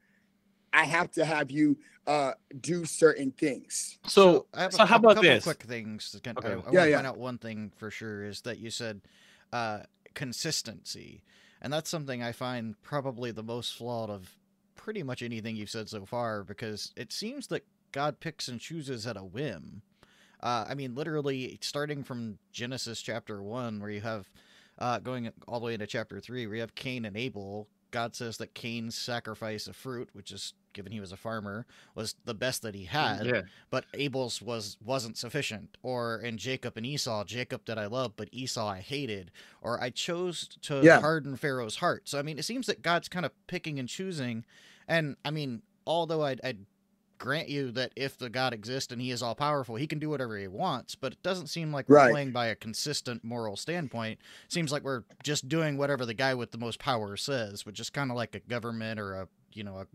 [0.73, 1.77] i have to have you
[2.09, 4.47] uh do certain things so.
[4.53, 5.45] I have So, a, how about couple this?
[5.45, 6.11] quick things?
[6.11, 6.49] To, kind- Okay.
[6.49, 6.97] I, I Yeah, want to yeah.
[6.97, 9.01] point out one thing for sure is that you said
[9.53, 9.81] uh,
[10.15, 11.23] consistency,
[11.63, 14.37] and that's something I find probably the most flawed of
[14.75, 19.07] pretty much anything you've said so far because it seems that God picks and chooses
[19.07, 19.83] at a whim.
[20.43, 24.29] Uh, I mean, literally, starting from Genesis chapter one, where you have
[24.79, 27.69] uh, going all the way into chapter three, where you have Cain and Abel.
[27.93, 32.15] God says that Cain's sacrifice of fruit, which is given he was a farmer, was
[32.25, 33.43] the best that he had Yeah.
[33.71, 35.77] but Abel's was wasn't sufficient.
[35.83, 39.31] Or in Jacob and Esau, Jacob that I love, but Esau I hated.
[39.61, 41.01] Or I chose to Yeah.
[41.01, 42.09] harden Pharaoh's heart.
[42.09, 44.45] So I mean, it seems that God's kind of picking and choosing.
[44.89, 46.67] And I mean, although I'd, I'd
[47.23, 50.11] grant you that if the God exists and He is all powerful, He can do
[50.11, 50.95] whatever He wants.
[50.97, 52.11] But it doesn't seem like we're Right.
[52.11, 54.19] playing by a consistent moral standpoint.
[54.49, 57.89] seems like we're just doing whatever the guy with the most power says, which is
[57.91, 59.87] kind of like a government or a you know a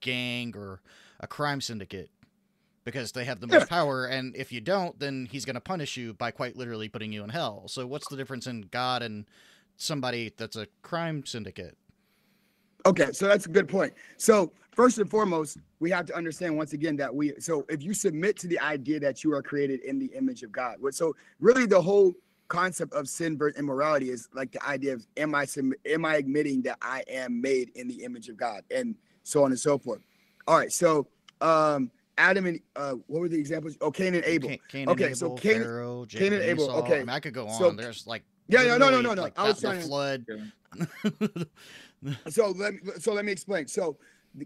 [0.00, 0.80] gang or
[1.20, 2.10] a crime syndicate
[2.84, 5.96] because they have the most power and if you don't then he's going to punish
[5.96, 9.24] you by quite literally putting you in hell so what's the difference in god and
[9.76, 11.76] somebody that's a crime syndicate
[12.86, 13.92] Okay, so that's a good point.
[14.16, 17.92] So first and foremost, we have to understand once again that we so if you
[17.92, 21.66] submit to the idea that you are created in the image of God, so really
[21.66, 22.14] the whole
[22.48, 25.46] concept of sin versus immorality is like the idea of am I
[25.84, 28.94] am I admitting that I am made in the image of God and
[29.24, 30.02] so on and so forth.
[30.46, 31.08] All right, so
[31.40, 33.76] um Adam and uh what were the examples?
[33.80, 34.50] Oh, Cain and Abel.
[34.50, 36.96] Cain, Cain Okay, and so Abel, Cain- Pharaoh, Cain and Abel, okay.
[36.96, 39.22] I, mean, I could go on So- there's like Yeah, yeah, no, no, no, no.
[39.22, 40.26] like I was trying the to- flood
[42.28, 43.66] so let me so let me explain.
[43.66, 43.96] So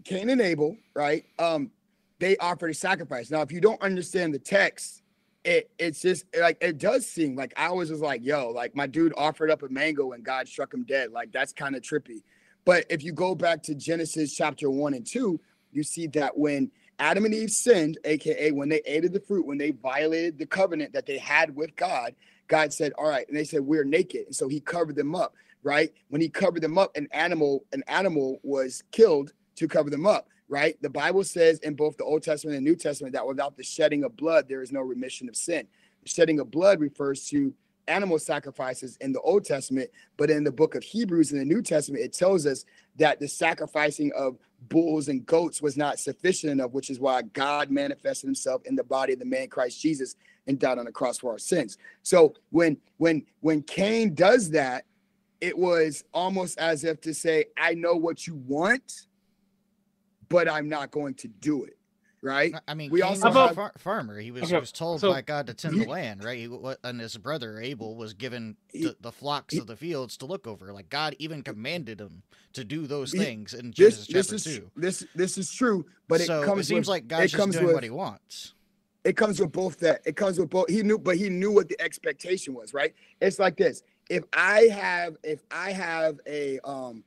[0.03, 1.25] Cain and Abel, right?
[1.39, 1.71] Um,
[2.19, 3.31] they offered a sacrifice.
[3.31, 5.01] Now, if you don't understand the text,
[5.43, 8.87] it it's just like it does seem like I was just like, yo, like my
[8.87, 11.11] dude offered up a mango and God struck him dead.
[11.11, 12.21] Like that's kind of trippy.
[12.63, 15.39] But if you go back to Genesis chapter one and two,
[15.71, 19.45] you see that when Adam and Eve sinned, aka when they ate of the fruit,
[19.45, 22.13] when they violated the covenant that they had with God,
[22.47, 24.27] God said, All right, and they said, We're naked.
[24.27, 25.91] And so he covered them up right?
[26.09, 30.27] When he covered them up, an animal, an animal was killed to cover them up,
[30.47, 30.81] right?
[30.81, 34.03] The Bible says in both the Old Testament and New Testament that without the shedding
[34.03, 35.67] of blood, there is no remission of sin.
[36.03, 37.53] The shedding of blood refers to
[37.87, 41.61] animal sacrifices in the Old Testament, but in the book of Hebrews in the New
[41.61, 42.65] Testament, it tells us
[42.97, 44.37] that the sacrificing of
[44.69, 48.83] bulls and goats was not sufficient enough, which is why God manifested himself in the
[48.83, 50.15] body of the man Christ Jesus
[50.47, 51.77] and died on the cross for our sins.
[52.03, 54.85] So when when when Cain does that,
[55.41, 59.07] it was almost as if to say, I know what you want,
[60.29, 61.77] but I'm not going to do it.
[62.23, 62.53] right?
[62.67, 64.19] I mean, We Cain also was a have- far- farmer.
[64.19, 66.37] He was, Okay, he was told so- by God to tend the land, right?
[66.37, 70.17] He, and his brother Abel was given He- the, the flocks he- of the fields
[70.17, 70.71] to look over.
[70.71, 72.21] Like God even commanded him
[72.53, 74.71] to do those things in This Genesis this chapter is two.
[74.75, 77.65] this this is true, but it comes it seems with, like God's it just doing
[77.65, 78.53] with what He wants.
[79.03, 81.67] it comes with both that it comes with both he knew but he knew what
[81.69, 87.01] the expectation was right it's like this if i have if i have a um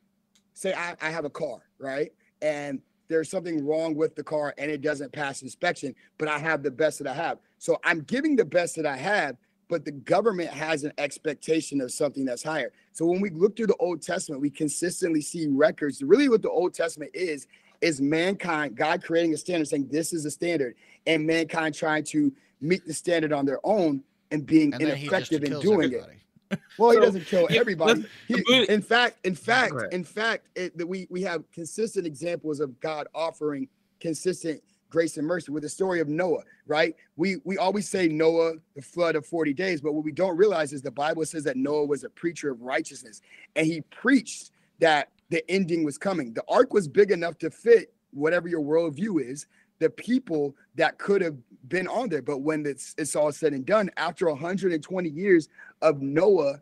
[0.54, 2.12] say i, I have a car right?
[2.40, 6.62] And there's something wrong with the car and it doesn't pass inspection but i have
[6.62, 7.38] the best that i have.
[7.58, 9.36] So i'm giving the best that i have
[9.68, 12.72] but the government has an expectation of something that's higher.
[12.92, 16.02] So when we look through the old testament we consistently see records.
[16.02, 17.46] Really what the old testament is
[17.82, 20.74] is mankind god creating a standard saying this is a standard
[21.06, 25.08] and mankind trying to meet the standard on their own and being And then He
[25.08, 26.23] just ineffective in doing it.
[26.54, 26.72] Everybody.
[26.78, 28.04] Well, he doesn't kill everybody.
[28.28, 29.92] He, in fact, in fact, Go ahead.
[29.92, 33.68] in fact, it, that we we have consistent examples of God offering
[34.00, 36.42] consistent grace and mercy with the story of Noah.
[36.66, 36.94] Right?
[37.16, 40.72] We we always say Noah, the flood of forty days, but what we don't realize
[40.72, 43.20] is the Bible says that Noah was a preacher of righteousness,
[43.56, 46.32] and he preached that the ending was coming.
[46.34, 49.46] The ark was big enough to fit whatever your worldview is,
[49.84, 51.36] the people that could have
[51.68, 52.22] been on there.
[52.22, 55.50] But when it's, it's all said and done, after 120 years
[55.82, 56.60] of Noah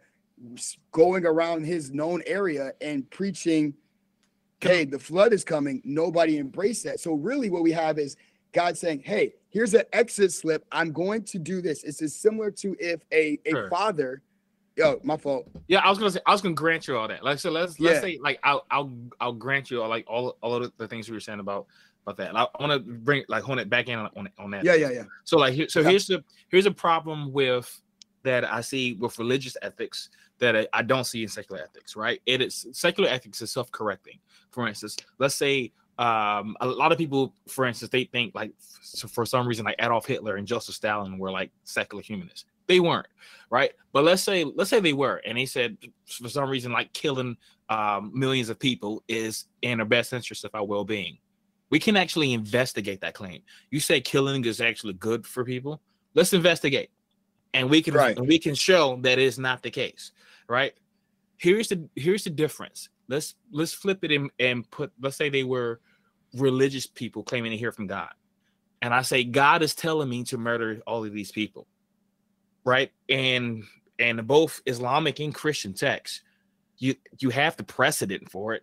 [0.90, 3.74] going around his known area and preaching,
[4.60, 6.98] hey, the flood is coming, nobody embraced that.
[6.98, 8.16] So, really, what we have is
[8.52, 10.64] God saying, hey, here's an exit slip.
[10.72, 11.84] I'm going to do this.
[11.84, 13.68] It's as similar to if a, a Sure.
[13.68, 14.22] father,
[14.76, 15.46] yo, my fault.
[15.68, 17.22] Yeah, I was gonna say I was gonna grant you all that.
[17.24, 18.00] Like so, let's let's Yeah.
[18.00, 21.14] say like I'll I'll I'll grant you all like all all of the things we
[21.14, 21.66] were saying about
[22.06, 22.36] about that.
[22.36, 24.64] I want to bring like hone it back in on on, on that.
[24.64, 25.04] Yeah, yeah, yeah.
[25.24, 25.90] So like here, so Yeah.
[25.90, 27.80] here's the here's a problem with
[28.22, 31.96] that I see with religious ethics that I, I don't see in secular ethics.
[31.96, 32.20] Right?
[32.26, 34.18] It is secular ethics is self correcting.
[34.50, 38.52] For instance, let's say um a lot of people, for instance, they think like
[39.08, 42.46] for some reason like Adolf Hitler and Joseph Stalin were like secular humanists.
[42.68, 43.08] They weren't,
[43.50, 43.72] right?
[43.92, 47.36] But let's say let's say they were, and they said for some reason like killing
[47.68, 51.18] um, millions of people is in our best interest of our well being.
[51.72, 53.40] We can actually investigate that claim.
[53.70, 55.80] You say killing is actually good for people.
[56.12, 56.90] Let's investigate,
[57.54, 58.20] and we can Right.
[58.20, 60.12] we can show that it's not the case,
[60.48, 60.74] right?
[61.38, 62.90] Here's the here's the difference.
[63.08, 64.92] Let's let's flip it and, and put.
[65.00, 65.80] Let's say they were
[66.34, 68.12] religious people claiming to hear from God,
[68.82, 71.66] and I say God is telling me to murder all of these people,
[72.66, 72.92] right?
[73.08, 73.64] And
[73.98, 76.20] and both Islamic and Christian texts,
[76.76, 78.62] you you have the precedent for it.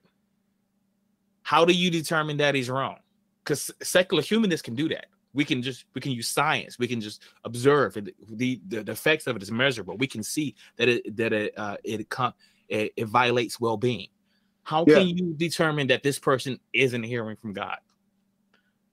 [1.50, 2.98] How do you determine that he's wrong?
[3.44, 5.08] Because secular humanists can do that.
[5.34, 6.78] We can just we can use science.
[6.78, 8.14] We can just observe it.
[8.38, 9.98] The, the the effects of it is measurable.
[9.98, 12.36] We can see that it that it uh, it, com-
[12.68, 14.10] it it violates well being.
[14.62, 15.00] How Yeah.
[15.00, 17.78] can you determine that this person isn't hearing from God?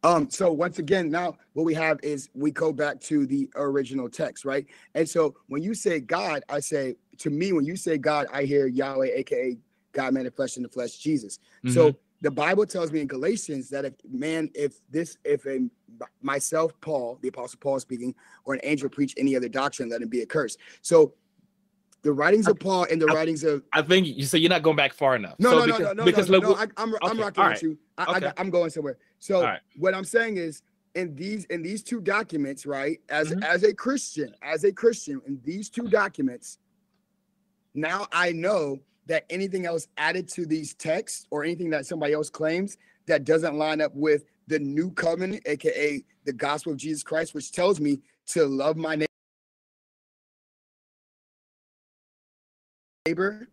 [0.02, 4.08] Um, so once again, now what we have is we go back to the original
[4.08, 4.64] text, right?
[4.94, 8.44] And so when you say God, I say to me, when you say God, I
[8.44, 9.58] hear Yahweh, aka
[9.92, 11.38] God manifested in the flesh, Jesus.
[11.66, 15.60] So the Bible tells me in Galatians that if man, if this, if a
[16.22, 20.08] myself, Paul, the apostle Paul speaking, or an angel preach any other doctrine, let him
[20.08, 20.58] be accursed.
[20.82, 21.14] So
[22.02, 24.62] the writings of Paul and the I- writings of I think you say you're not
[24.62, 25.36] going back far enough.
[25.38, 26.54] no, So no, because, no, no, no, because no, look, no.
[26.54, 27.78] I, I'm, I'm rocking all with you.
[27.98, 28.32] I, okay.
[28.36, 28.96] I, am going somewhere.
[29.18, 29.60] So right.
[29.76, 30.62] what I'm saying is,
[30.94, 32.98] in these in these two documents, right?
[33.10, 33.44] As Mhm.
[33.44, 36.58] as a Christian, as a Christian, in these two documents,
[37.74, 42.30] now I know that anything else added to these texts or anything that somebody else
[42.30, 47.34] claims that doesn't line up with the new covenant, aka the gospel of Jesus Christ,
[47.34, 49.06] which tells me to love my
[53.06, 53.48] neighbor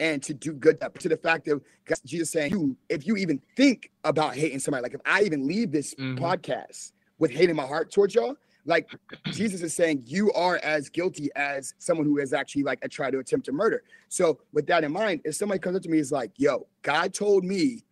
[0.00, 1.62] and to do good to the fact of
[2.04, 5.72] Jesus saying, you, if you even think about hating somebody, like if I even leave
[5.72, 6.18] this Mhm.
[6.18, 8.36] podcast with hate in my heart towards y'all,
[8.68, 8.88] like
[9.32, 13.18] Jesus is saying, you are as guilty as someone who has actually like tried to
[13.18, 13.82] attempt to murder.
[14.08, 17.14] So with that in mind, if somebody comes up to me is like, yo, God
[17.14, 17.82] told me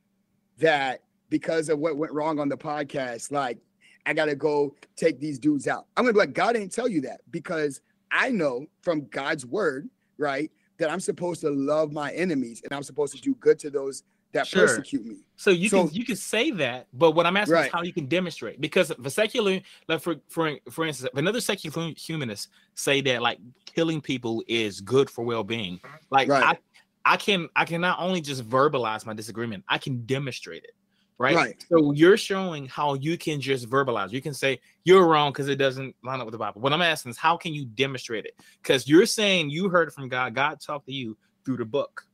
[0.59, 3.59] that because of what went wrong on the podcast, like
[4.05, 5.87] I gotta go take these dudes out.
[5.97, 9.89] I'm gonna be like, God didn't tell you that because I know from God's word,
[10.19, 13.71] right, that I'm supposed to love my enemies and I'm supposed to do good to
[13.71, 14.05] those
[14.37, 14.67] that Sure.
[14.67, 15.17] persecute me.
[15.37, 17.67] So you So- can you can say that, but what I'm asking Right.
[17.67, 18.61] is how you can demonstrate.
[18.61, 23.39] Because the secular, like for for for instance, if another secular humanist say that like
[23.67, 25.81] killing people is good for well being,
[26.11, 26.45] like Right.
[26.45, 26.59] I
[27.15, 30.73] I can I can not only just verbalize my disagreement, I can demonstrate it.
[31.19, 31.35] Right?
[31.35, 31.65] Right.
[31.71, 34.13] So you're showing how you can just verbalize.
[34.13, 36.61] You can say you're wrong because it doesn't line up with the Bible.
[36.61, 38.39] What I'm asking is how can you demonstrate it?
[38.63, 42.05] Because you're saying you heard from God, God talked to you through the book.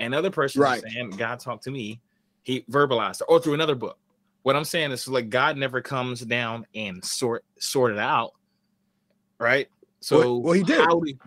[0.00, 0.82] Another person Right.
[0.82, 2.00] saying God talked to me,
[2.42, 3.98] he verbalized it, or through another book.
[4.42, 8.32] What I'm saying is like God never comes down and sort sort it out,
[9.38, 9.68] right?
[10.00, 10.78] So Well- well, he did.
[10.80, 11.18] how do-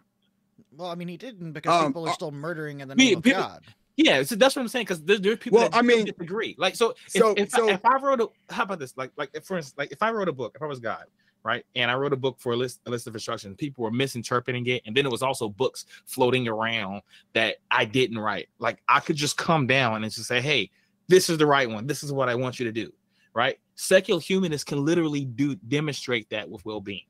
[0.75, 3.05] Well, I mean, he didn't because Um, people are uh, still murdering in the Pe-
[3.05, 3.63] name of people- God.
[3.95, 4.85] Yeah, so that's what I'm saying.
[4.85, 6.55] Because there, there are people Well, that I mean- disagree.
[6.57, 8.97] Like, so if, So- if, so- I, if I wrote a, how about this?
[8.97, 11.05] Like, like if, for instance, like if I wrote a book, if I was God,
[11.43, 13.91] right, and I wrote a book for a list, a list of instructions, people were
[13.91, 17.01] misinterpreting it, and then it was also books floating around
[17.33, 18.49] that I didn't write.
[18.59, 20.71] Like, I could just come down and just say, hey,
[21.07, 21.85] this is the right one.
[21.85, 22.91] This is what I want you to do,
[23.33, 23.59] right?
[23.75, 27.05] Secular humanists can literally do demonstrate that with well-being,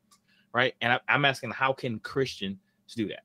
[0.53, 0.73] right?
[0.81, 2.57] And I, I'm asking, how can Christians
[2.95, 3.23] do that?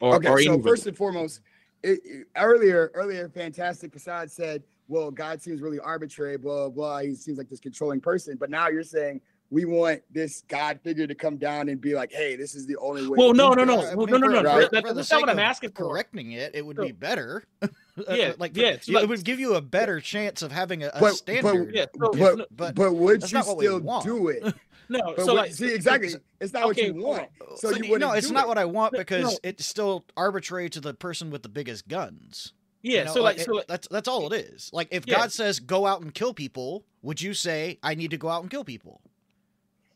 [0.00, 1.40] Or, okay, or so any first and foremost,
[1.82, 7.00] it, earlier, earlier, fantastic Facade said, "Well, God seems really arbitrary, blah blah.
[7.00, 9.20] He seems like this controlling person." But now you're saying
[9.50, 12.76] we want this God figure to come down and be like, "Hey, this is the
[12.76, 14.42] only way." Well, no, no, no, well, mean, no, no, for- no.
[14.42, 14.60] Right.
[14.60, 15.88] that- that- for the that's not what sake I'm of asking for.
[15.88, 17.44] Correcting it, it would So- be better.
[18.08, 20.86] Yeah, like yeah, so like- it would give you a better chance of having a,
[20.94, 21.74] a But- standard.
[21.74, 24.54] Yeah, so- But but but would you not what we still do it?
[24.90, 27.28] No, But so what- like see, exactly, it's not okay, what you want.
[27.56, 28.48] So so you you- wouldn't no, it's do not it.
[28.48, 29.38] what I want because no.
[29.42, 32.52] it's still arbitrary to the person with the biggest guns.
[32.82, 34.70] Yeah, You know, so like, it- so like, that's that's all it is.
[34.72, 35.16] Like if Yeah.
[35.16, 38.42] God says go out and kill people, would you say I need to go out
[38.42, 39.00] and kill people?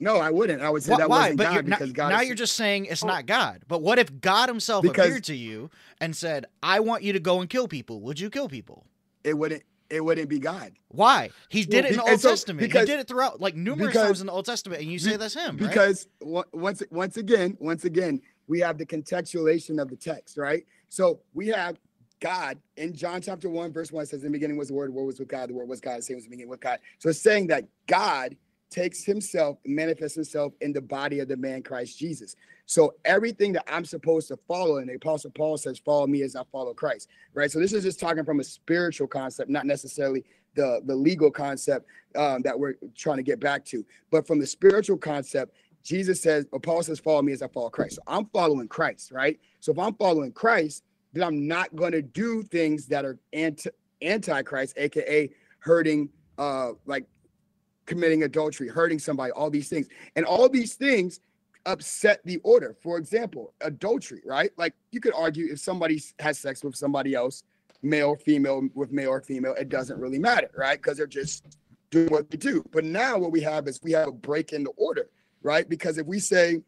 [0.02, 0.60] No, I wouldn't.
[0.62, 1.18] I would say that why?
[1.20, 2.08] wasn't But God now, because God.
[2.08, 3.06] now is- you're just saying it's Oh.
[3.06, 3.62] not God.
[3.68, 7.20] But what if God Himself Because- appeared to you and said, "I want you to
[7.20, 8.00] go and kill people"?
[8.02, 8.86] Would you kill people?
[9.24, 9.62] it wouldn't.
[9.88, 10.72] It wouldn't be God.
[10.88, 11.30] Why?
[11.50, 12.60] He did Well, it in the Old so- Testament.
[12.60, 14.98] because- he did it throughout, like numerous because- times in the Old Testament, and you
[14.98, 15.68] say that's him, right?
[15.68, 20.66] because on- once once again once again we have the contextualization of the text right
[20.88, 21.78] so we have
[22.20, 24.92] god in john chapter 1 verse 1 says in the beginning was the word the
[24.92, 26.78] word was with god the word was god the same was the beginning with god
[26.98, 28.36] so it's saying that god
[28.72, 33.52] takes himself and manifests himself in the body of the man christ jesus so everything
[33.52, 36.74] that i'm supposed to follow and the apostle paul says follow me as i follow
[36.74, 40.94] christ right so this is just talking from a spiritual concept not necessarily the the
[40.94, 45.54] legal concept um, that we're trying to get back to but from the spiritual concept
[45.84, 47.96] Jesus says, or Paul says, follow me as I follow Christ.
[47.96, 49.38] So I'm following Christ, right?
[49.60, 53.70] So if I'm following Christ, then I'm not going to do things that are anti
[54.00, 56.08] anti-Christ, aka hurting,
[56.38, 57.06] uh, like
[57.86, 59.88] committing adultery, hurting somebody, all these things.
[60.16, 61.20] And all these things
[61.66, 62.76] upset the order.
[62.80, 64.50] For example, adultery, right?
[64.56, 67.44] Like you could argue if somebody has sex with somebody else,
[67.82, 70.80] male or female, with male or female, it doesn't really matter, right?
[70.80, 71.58] Because they're just
[71.90, 72.64] doing what they do.
[72.72, 75.08] But now what we have is we have a break in the order
[75.42, 75.68] right?
[75.68, 76.62] Because if we say,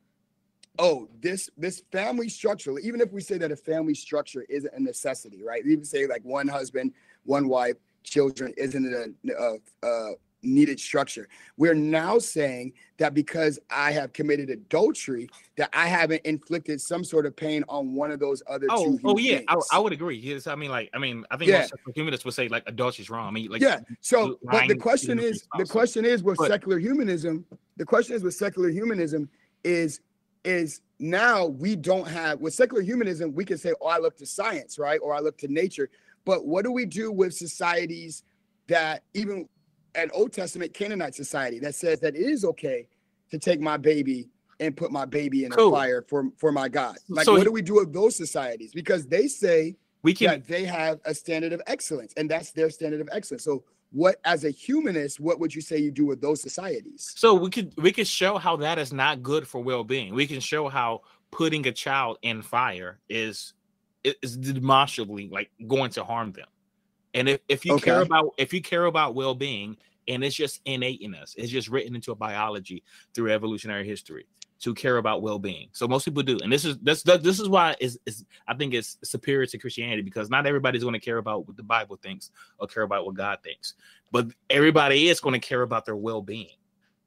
[0.79, 4.81] oh, this this family structure, even if we say that a family structure isn't a
[4.81, 5.65] necessity, right?
[5.67, 6.93] Even say like one husband,
[7.25, 10.13] one wife, children isn't a, a, a
[10.45, 11.29] needed structure.
[11.57, 17.27] We're now saying that because I have committed adultery, that I haven't inflicted some sort
[17.27, 19.01] of pain on one of those other oh, two.
[19.05, 19.57] oh yeah, I.
[19.73, 20.17] I would agree.
[20.17, 21.61] Yes, I mean, like, I mean, I think Yeah.
[21.61, 23.29] most humanists would say like adultery is wrong.
[23.29, 23.81] I mean, like, yeah.
[24.01, 27.45] So, but the question is, the question is with But- secular humanism.
[27.77, 29.29] The question is with secular humanism
[29.65, 30.01] is
[30.45, 34.27] is now we don't have with secular humanism we can say, oh, I look to
[34.27, 35.91] science, right, or I look to nature.
[36.25, 38.23] But what do we do with societies
[38.69, 39.49] that even
[39.95, 42.87] an Old Testament Canaanite society that says that it is okay
[43.31, 44.29] to take my baby
[44.61, 45.69] and put my baby in Cool.
[45.69, 46.97] a fire for for my God?
[47.09, 48.73] Like, So what do we do with those societies?
[48.73, 50.29] Because they say we can.
[50.29, 54.17] that they have a standard of excellence and that's their standard of excellence so what
[54.25, 57.73] as a humanist what would you say you do with those societies So we could
[57.77, 60.15] we could show how that is not good for well being.
[60.15, 63.55] We can show how putting a child in fire is
[64.23, 66.47] is demonstrably like going to harm them.
[67.15, 69.77] And if, if you care about if you care about well being,
[70.09, 72.83] and it's just innate in us, it's just written into a biology
[73.15, 74.27] through evolutionary history
[74.61, 75.69] to care about well being.
[75.73, 78.75] So most people do, and this is this this is why is is I think
[78.75, 82.31] it's superior to Christianity because not everybody's going to care about what the Bible thinks
[82.59, 83.75] or care about what God thinks,
[84.11, 86.57] but everybody is going to care about their well being.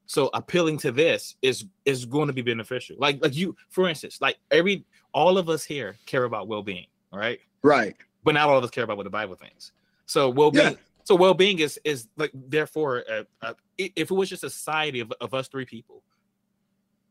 [0.05, 2.95] So appealing to this is is going to be beneficial.
[2.99, 6.85] Like like you, for instance, like every all of us here care about well being,
[7.11, 7.39] all right?
[7.63, 9.71] right But not all of us care about what the Bible thinks.
[10.07, 10.77] So well being, Yeah.
[11.03, 14.99] so well being is is like therefore, uh, uh, if it was just a society
[14.99, 16.03] of, of us three people,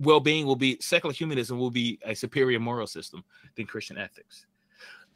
[0.00, 3.22] well being will be secular humanism will be a superior moral system
[3.56, 4.46] than Christian ethics.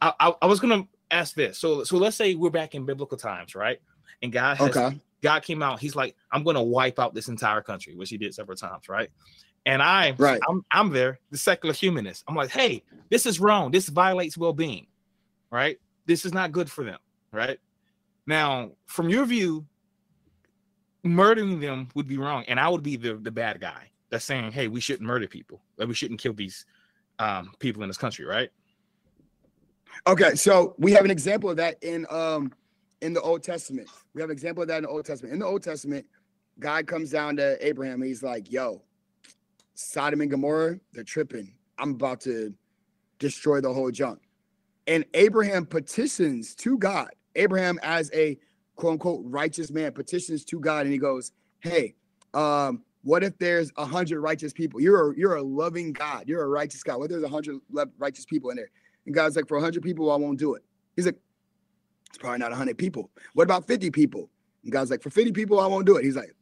[0.01, 1.59] I, I, I was gonna ask this.
[1.59, 3.81] So so let's say we're back in biblical times, right?
[4.23, 7.61] And God has okay God came out, he's like, I'm gonna wipe out this entire
[7.61, 9.11] country, which he did several times, right?
[9.67, 10.41] And I, Right.
[10.49, 12.25] I'm, I'm there, the secular humanist.
[12.27, 13.71] I'm like, hey, this is wrong.
[13.71, 14.87] This violates well-being,
[15.53, 15.79] right?
[16.07, 16.99] This is not good for them,
[17.33, 17.59] right?
[18.27, 19.67] Now, from your view,
[21.03, 24.53] murdering them would be wrong, and I would be the the bad guy that's saying,
[24.53, 26.67] hey, we shouldn't murder people, like we shouldn't kill these
[27.19, 28.51] um, people in this country, right?
[30.07, 32.51] okay so we have an example of that in um
[33.01, 33.89] in the Old Testament.
[34.15, 35.33] We have an example of that in the Old Testament.
[35.33, 36.07] In the Old Testament,
[36.59, 38.03] God comes down to Abraham.
[38.03, 38.83] He's like, "Yo,
[39.75, 41.55] Sodom and Gomorrah, they're tripping.
[41.79, 42.55] I'm about to
[43.19, 44.21] destroy the whole junk."
[44.87, 47.11] And Abraham petitions to God.
[47.35, 48.39] Abraham, as a
[48.77, 51.95] quote unquote righteous man, petitions to God, and he goes, "Hey,
[52.35, 54.81] um, what if there's a hundred righteous people?
[54.81, 56.29] You're a, you're a loving God.
[56.29, 56.99] You're a righteous God.
[56.99, 57.61] What if there's a hundred
[57.99, 58.71] righteous people in there?"
[59.07, 60.65] And God's like, "For a hundred people, I won't do it."
[60.97, 61.19] He's like,
[62.09, 63.11] "It's probably not a hundred people.
[63.35, 64.31] What about fifty people?"
[64.65, 66.35] And God's like, "For fifty people, I won't do it." He's like,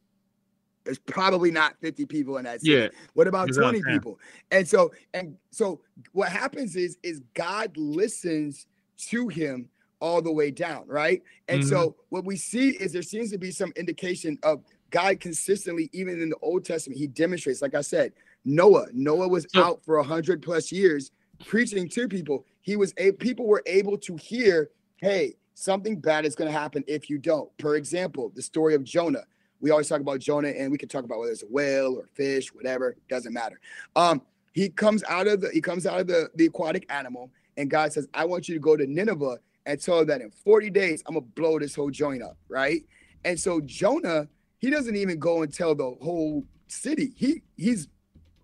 [0.85, 2.73] there's probably not 50 people in that city.
[2.73, 2.87] Yeah.
[3.13, 4.17] What about 20 people?
[4.49, 5.81] And so and so
[6.13, 8.65] what happens is is God listens
[9.09, 9.69] to him
[9.99, 11.21] all the way down, right?
[11.47, 11.69] And mm-hmm.
[11.69, 16.21] so what we see is there seems to be some indication of God consistently, even
[16.21, 18.13] in the Old Testament, he demonstrates, like I said,
[18.45, 18.87] Noah.
[18.93, 21.11] Noah was so, out for a hundred plus years
[21.45, 22.45] preaching to people.
[22.61, 26.83] He was a people were able to hear, hey, something bad is going to happen
[26.87, 27.49] if you don't.
[27.59, 29.23] For example, the story of Jonah.
[29.61, 32.07] We always talk about Jonah, and we can talk about whether it's a whale or
[32.13, 33.59] fish, whatever, doesn't matter.
[33.95, 34.21] Um,
[34.53, 37.91] he comes out of the he comes out of the, the aquatic animal, and God
[37.91, 39.37] says, I want you to go to Nineveh
[39.69, 42.81] and them that in 40 days, I'm gonna blow this whole joint up, right?
[43.23, 47.13] And so Jonah, he doesn't even go and tell the whole city.
[47.15, 47.87] He he's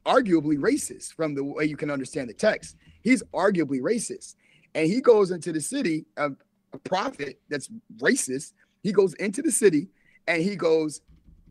[0.06, 2.78] arguably racist from the way you can understand the text.
[3.02, 4.36] He's arguably racist.
[4.76, 6.32] And he goes into the city, a,
[6.74, 8.54] a prophet that's racist.
[8.84, 9.88] He goes into the city
[10.28, 11.02] and he goes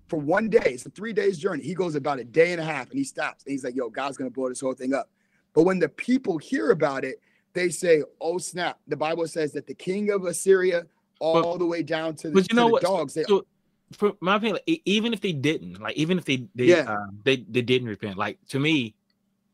[0.07, 0.63] for one day.
[0.67, 1.65] It's a three days journey.
[1.65, 3.91] He goes about a day and a half and he stops and he's like, yo,
[3.91, 5.11] God's gonna blow this whole thing up.
[5.53, 7.21] But when the people hear about it,
[7.55, 8.79] they say, oh snap.
[8.87, 10.85] The Bible says that the king of Assyria,
[11.21, 12.83] all but, the way down to the, but you know what?
[12.83, 13.15] dogs.
[13.15, 13.47] They, so,
[13.93, 16.85] for my opinion, like, even if they didn't, like even if they they yeah.
[16.89, 18.95] uh, they, they didn't repent, like to me,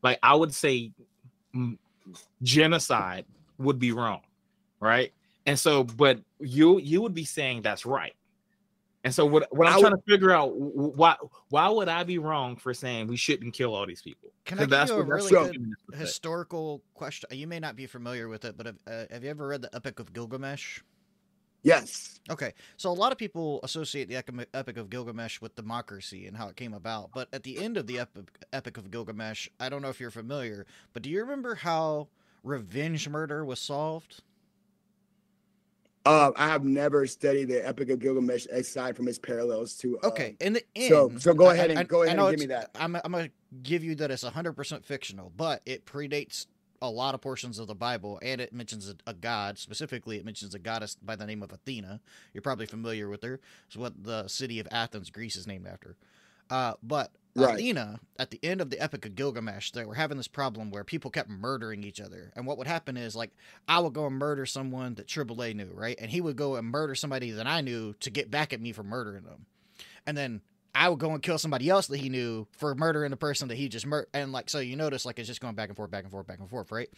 [0.01, 0.91] like I would say
[1.55, 1.77] mm,
[2.41, 3.25] genocide
[3.57, 4.21] would be wrong,
[4.79, 5.13] right?
[5.45, 8.15] And so, but you you would be saying that's right.
[9.03, 11.15] And so what, what I'm trying to figure out why
[11.49, 14.29] why would I be wrong for saying we shouldn't kill all these people?
[14.45, 15.57] Can I give you a really good
[15.93, 17.29] historical question?
[17.31, 19.75] You may not be familiar with it, but have, uh, have you ever read the
[19.75, 20.81] Epic of Gilgamesh?
[21.63, 22.19] Yes.
[22.29, 22.53] Okay.
[22.77, 24.15] So a lot of people associate the
[24.53, 27.11] Epic of Gilgamesh with democracy and how it came about.
[27.13, 27.99] But at the end of the
[28.53, 32.07] Epic of Gilgamesh, I don't know if you're familiar, but do you remember how
[32.43, 34.21] revenge murder was solved?
[36.05, 39.99] Uh, I have never studied the Epic of Gilgamesh aside from its parallels to.
[39.99, 42.39] Uh, okay, in the end, so so go ahead and I, go ahead and give
[42.39, 42.71] me that.
[42.75, 43.29] I'm I'm gonna
[43.61, 46.47] give you that it's 100 percent fictional, but it predates
[46.81, 50.17] a lot of portions of the Bible, and it mentions a, a, god specifically.
[50.17, 52.01] It mentions a goddess by the name of Athena.
[52.33, 53.39] You're probably familiar with her.
[53.67, 55.95] It's what the city of Athens, Greece, is named after.
[56.51, 57.55] Uh, but right.
[57.55, 60.83] Athena, at the end of the Epic of Gilgamesh, they were having this problem where
[60.83, 62.33] people kept murdering each other.
[62.35, 63.31] And what would happen is, like,
[63.69, 65.97] I would go and murder someone that Triple A knew, right?
[65.99, 68.73] And he would go and murder somebody that I knew to get back at me
[68.73, 69.45] for murdering them.
[70.05, 70.41] And then
[70.75, 73.55] I would go and kill somebody else that he knew for murdering the person that
[73.55, 74.09] he just murdered.
[74.13, 76.27] And, like, so you notice, like, it's just going back and forth, back and forth,
[76.27, 76.89] back and forth, right?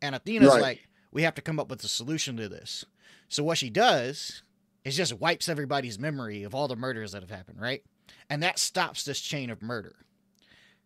[0.00, 0.62] And Athena's right.
[0.62, 2.86] like, we have to come up with a solution to this.
[3.28, 4.42] So what she does
[4.84, 7.82] is just wipes everybody's memory of all the murders that have happened, right?
[8.28, 9.96] And that stops this chain of murder.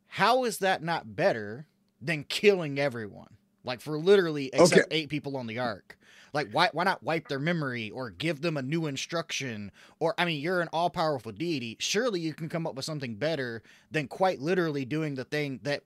[0.08, 1.66] How is that not better
[2.00, 3.36] than killing everyone?
[3.64, 4.96] Like for literally except okay.
[4.96, 5.98] eight people on the ark.
[6.32, 9.70] Like why why not wipe their memory or give them a new instruction?
[9.98, 11.76] Or I mean, you're an all powerful deity.
[11.78, 15.82] Surely you can come up with something better than quite literally doing the thing that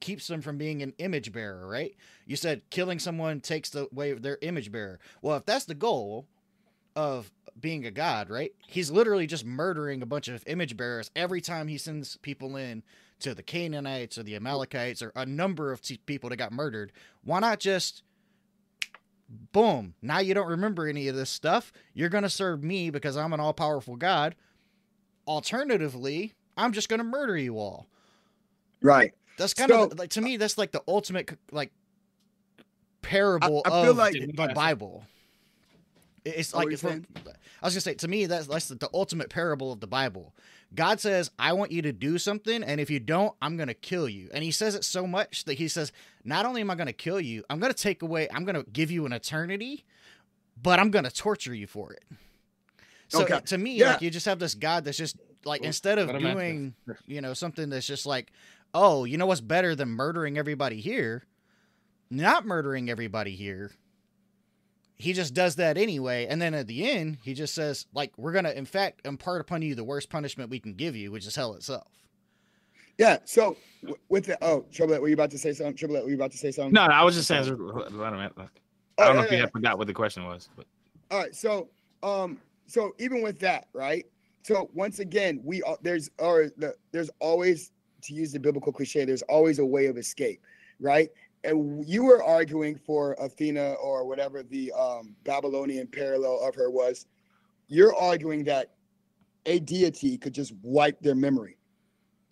[0.00, 1.94] keeps them from being an image bearer, right?
[2.26, 4.98] You said killing someone takes the way of their image bearer.
[5.22, 6.26] Well, if that's the goal
[6.96, 8.52] of being a god, right?
[8.66, 12.82] He's literally just murdering a bunch of image bearers every time he sends people in
[13.20, 16.92] to the Canaanites or the Amalekites or a number of t- people that got murdered.
[17.22, 18.02] Why not just
[19.52, 21.72] boom, now you don't remember any of this stuff.
[21.92, 24.34] You're going to serve me because I'm an all powerful God.
[25.26, 27.86] Alternatively, I'm just going to murder you all.
[28.82, 29.12] Right.
[29.38, 31.72] That's kind so, of like to me uh, that's like the ultimate like
[33.02, 35.04] parable I, I of like, the Bible.
[36.24, 37.04] It's like from,
[37.62, 40.34] I was gonna say to me that's that's the ultimate parable of the Bible.
[40.74, 44.08] God says, "I want you to do something, and if you don't, I'm gonna kill
[44.08, 45.92] you." And He says it so much that He says,
[46.24, 49.04] "Not only am I gonna kill you, I'm gonna take away, I'm gonna give you
[49.04, 49.84] an eternity,
[50.60, 52.04] but I'm gonna torture you for it."
[53.08, 53.40] So okay.
[53.40, 53.92] to me, yeah.
[53.92, 56.74] like you just have this God that's just like instead of doing,
[57.06, 58.32] you know, something that's just like,
[58.72, 61.24] oh, you know what's better than murdering everybody here?
[62.10, 63.72] Not murdering everybody here
[64.96, 66.26] he just does that anyway.
[66.26, 69.40] And then at the end, he just says, like, we're going to, in fact, impart
[69.40, 71.88] upon you the worst punishment we can give you, which is hell itself.
[72.98, 73.18] Yeah.
[73.24, 73.56] So
[74.08, 75.76] with the, oh, Trouble, were you about to say something?
[75.76, 76.72] Trouble, were you about to say something?
[76.72, 78.32] No, no I was just saying, wait a minute.
[78.36, 79.46] I don't oh, know yeah, if you yeah.
[79.46, 80.48] forgot what the question was.
[80.56, 80.66] But.
[81.10, 81.34] All right.
[81.34, 81.68] So
[82.04, 84.04] um, so even with that, right?
[84.42, 87.72] So once again, we are there's or the, there's always
[88.02, 90.42] to use the biblical cliche, there's always a way of escape,
[90.78, 91.08] right?
[91.44, 97.06] And you were arguing for Athena or whatever the um, Babylonian parallel of her was.
[97.68, 98.72] You're arguing that
[99.46, 101.58] a deity could just wipe their memory,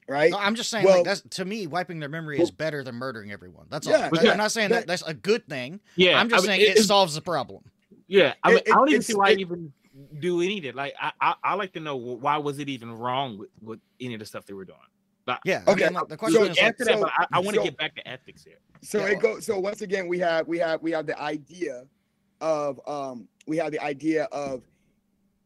[0.08, 0.30] right?
[0.30, 2.94] No, I'm just saying, Well- like that's to me, wiping their memory is better than
[2.94, 3.66] murdering everyone.
[3.70, 3.92] That's all.
[3.92, 5.80] Yeah, Like, yeah, I'm not saying that- that that's a good thing.
[5.96, 7.64] Yeah, I'm just I mean, saying it- it, it's- solves the problem.
[8.08, 9.72] Yeah, I mean, It- I don't even see why it- even
[10.20, 10.74] do any of it.
[10.74, 14.14] Like, I, I, I like to know why was it even wrong with, with any
[14.14, 14.78] of the stuff they were doing.
[15.27, 15.62] Like, Yeah.
[15.68, 17.61] Okay, I mean, like, the question so is like, that, so- I, I want to
[17.61, 18.59] so- get back to ethics here.
[18.83, 19.12] So Yeah.
[19.12, 19.47] it goes.
[19.47, 21.85] So once again, we have we have we have the idea
[22.41, 24.62] of um we have the idea of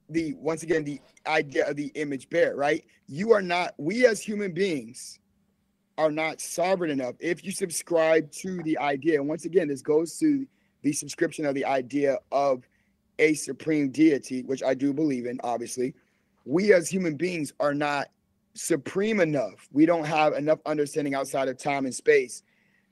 [0.09, 2.57] the once again the idea of the image bear.
[2.57, 2.85] Right?
[3.07, 3.75] You are not.
[3.77, 5.19] We as human beings
[5.99, 7.15] are not sovereign enough.
[7.21, 10.47] If you subscribe to the idea, and once again, this goes to
[10.83, 12.67] the subscription of the idea of
[13.19, 15.39] a supreme deity, which I do believe in.
[15.45, 15.95] Obviously,
[16.47, 18.09] we as human beings are not
[18.57, 19.69] supreme enough.
[19.73, 22.43] We don't have enough understanding outside of time and space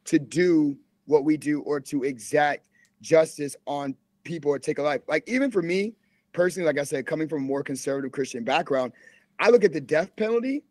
[0.04, 2.68] to do what we do or to exact
[3.00, 3.94] justice on
[4.24, 5.00] people or take a life.
[5.08, 5.94] Like even for me
[6.32, 8.92] personally, like I said, coming from a more conservative Christian background,
[9.38, 10.62] I look at the death penalty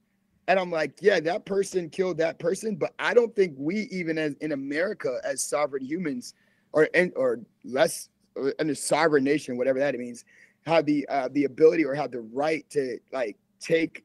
[0.47, 4.17] and I'm like, yeah, that person killed that person, but I don't think we even
[4.17, 6.33] as in America as sovereign humans
[6.73, 8.09] or and or less
[8.59, 10.25] in a sovereign nation, whatever that means,
[10.65, 14.03] have the uh, the ability or have the right to like take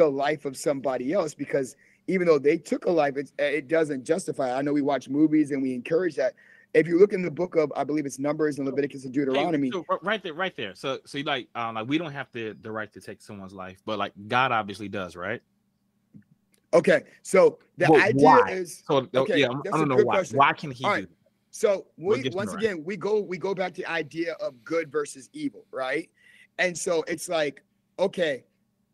[0.00, 1.76] the life of somebody else because
[2.06, 4.50] even though they took a life, it doesn't justify.
[4.50, 4.54] it.
[4.58, 6.34] I know we watch movies and we encourage that.
[6.72, 9.70] If you look in the book of, I believe it's Numbers and Leviticus and Deuteronomy.
[9.72, 10.74] so, right there, right there.
[10.74, 13.52] So, so you like, um, like we don't have the the right to take someone's
[13.52, 15.42] life, but like God obviously does, right?
[16.72, 18.50] Okay, so the But idea why?
[18.52, 20.14] is So, Okay, yeah, I don't know why.
[20.16, 20.38] question.
[20.38, 21.08] Why can he right.
[21.50, 22.62] So we him once right?
[22.62, 26.08] again we go we go back to the idea of good versus evil, right?
[26.58, 27.64] And so it's like,
[27.98, 28.44] okay,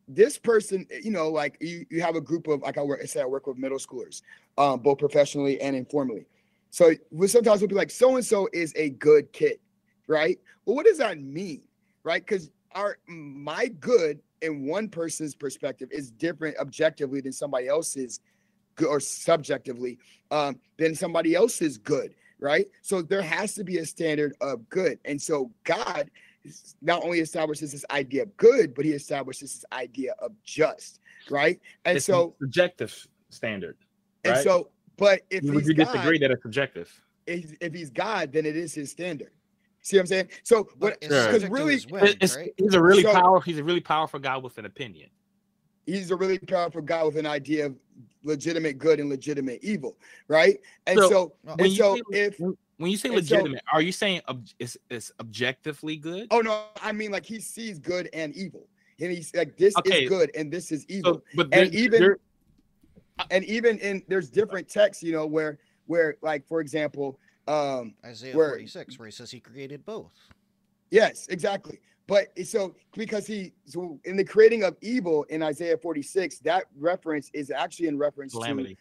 [0.08, 3.06] this person, you know, like you, you have a group of like I work I
[3.06, 4.22] say I work with middle schoolers,
[4.56, 6.26] um, both professionally and informally.
[6.70, 9.58] So we sometimes we'll be like, so and so is a good kid,
[10.06, 10.38] right?
[10.64, 11.62] Well, what does that mean?
[12.04, 12.24] Right?
[12.24, 18.20] Because our my good in one person's perspective is different objectively than somebody else's
[18.86, 19.98] or subjectively
[20.30, 22.66] um, than somebody else's good, right?
[22.82, 24.98] So there has to be a standard of good.
[25.04, 26.10] And so God
[26.82, 31.60] not only establishes this idea of good, but he establishes this idea of just, right?
[31.84, 33.76] And It's so, a subjective standard.
[34.24, 36.90] and so, but if Would he's you God, disagree that it's subjective?
[37.26, 39.32] if, if he's God, then it is his standard.
[39.82, 40.28] See what I'm saying?
[40.42, 41.26] So, but but it's Yeah.
[41.26, 42.52] because subject to really, his It's- right?
[42.56, 43.40] He's a really So- powerful.
[43.40, 45.10] He's a really powerful guy with an opinion.
[45.88, 47.76] he's a really powerful God with an idea of
[48.24, 50.58] legitimate good and legitimate evil, right?
[50.88, 52.40] And So, so, and when you so if
[52.78, 56.28] When you say And so- legitimate, are you saying ob- it's, it's objectively good?
[56.30, 58.68] Oh no, I mean like he sees good and evil.
[59.00, 60.04] And he's like, this Okay.
[60.04, 61.14] is good and this is evil.
[61.14, 62.18] So, but and even there-
[63.30, 67.18] and even in there's different texts, you know, where where like for example,
[67.48, 70.12] um, Isaiah where- 46, where he says he created both.
[70.90, 71.80] yes, exactly.
[72.08, 77.30] But so because he so in the creating of evil in Isaiah 46, that reference
[77.32, 78.74] is actually in reference calamity.
[78.74, 78.80] to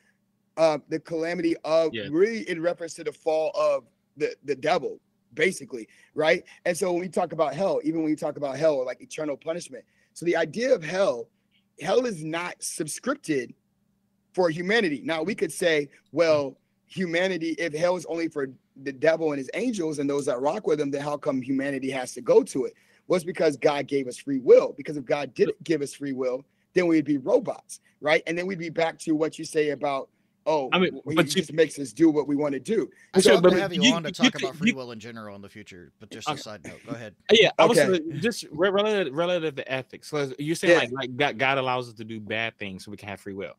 [0.57, 2.07] uh, the calamity of Yeah.
[2.09, 3.85] really in reference to the fall of
[4.17, 4.99] the the devil,
[5.33, 6.43] basically, right?
[6.65, 9.01] And so when we talk about hell, even when we talk about hell or like
[9.01, 9.83] eternal punishment,
[10.13, 11.27] so the idea of hell,
[11.81, 13.53] hell is not subscripted
[14.33, 15.01] for humanity.
[15.03, 18.47] Now we could say, well, humanity, if hell is only for
[18.83, 21.89] the devil and his angels and those that rock with him, then how come humanity
[21.89, 22.73] has to go to it?
[23.07, 24.73] Well, because God gave us free will.
[24.75, 28.23] Because if God didn't give us free will, then we'd be robots, right?
[28.27, 30.09] And then we'd be back to what you say about,
[30.45, 32.59] oh, I mean, w- he but you- just makes us do what we want to
[32.59, 32.89] do.
[33.13, 34.91] I'd So, love but have you, you- on to talk could- about free you- will
[34.91, 36.41] in general in the future, but just a Okay.
[36.41, 36.79] side note.
[36.85, 37.15] Go ahead.
[37.31, 37.95] Yeah, I was Okay.
[37.97, 40.07] uh, just relative relative to ethics.
[40.09, 40.79] So you're saying Yeah.
[40.79, 43.33] like like God, God allows us to do bad things so we can have free
[43.33, 43.53] will.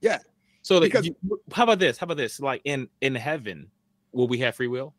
[0.00, 0.18] Yeah.
[0.62, 1.16] So like, Because- you-
[1.52, 1.98] how about this?
[1.98, 2.40] How about this?
[2.40, 3.70] Like in in heaven,
[4.12, 4.94] will we have free will?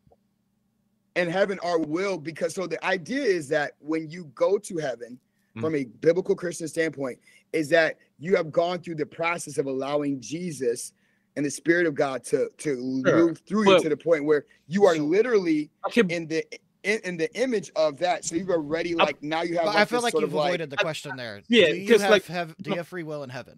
[1.15, 5.19] in heaven our will because so the idea is that when you go to heaven
[5.55, 5.61] Mhm.
[5.61, 7.19] from a biblical christian standpoint
[7.51, 10.93] is that you have gone through the process of allowing jesus
[11.39, 13.15] and the spirit of god to to Sure.
[13.27, 16.43] move through But- you to the point where you are literally Okay, in the
[16.83, 19.85] in, in the image of that so you've already like now you have like I
[19.85, 21.41] feel like you've of like avoided the question there.
[21.47, 23.57] yeah, do you have, like- have do you have free will in heaven?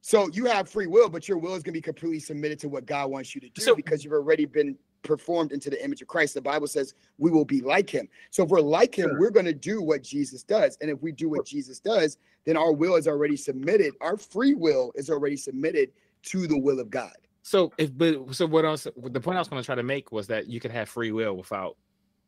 [0.00, 2.68] so you have free will but your will is going to be completely submitted to
[2.68, 6.02] what god wants you to do So- because you've already been performed into the image
[6.02, 9.10] of christ the bible says we will be like him so if we're like him
[9.10, 9.20] Sure.
[9.20, 12.56] we're going to do what jesus does and if we do what jesus does then
[12.56, 15.90] our will is already submitted our free will is already submitted
[16.22, 17.12] to the will of god
[17.42, 18.86] so if but so what else?
[18.96, 21.12] The point I was going to try to make was that you could have free
[21.12, 21.76] will without,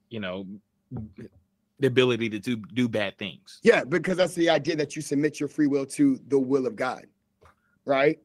[0.09, 0.47] you know,
[0.91, 3.61] the ability to do do bad things.
[3.63, 6.77] Yeah, because that's the idea that you submit your free will to the will of
[6.77, 7.07] God,
[7.85, 8.19] right?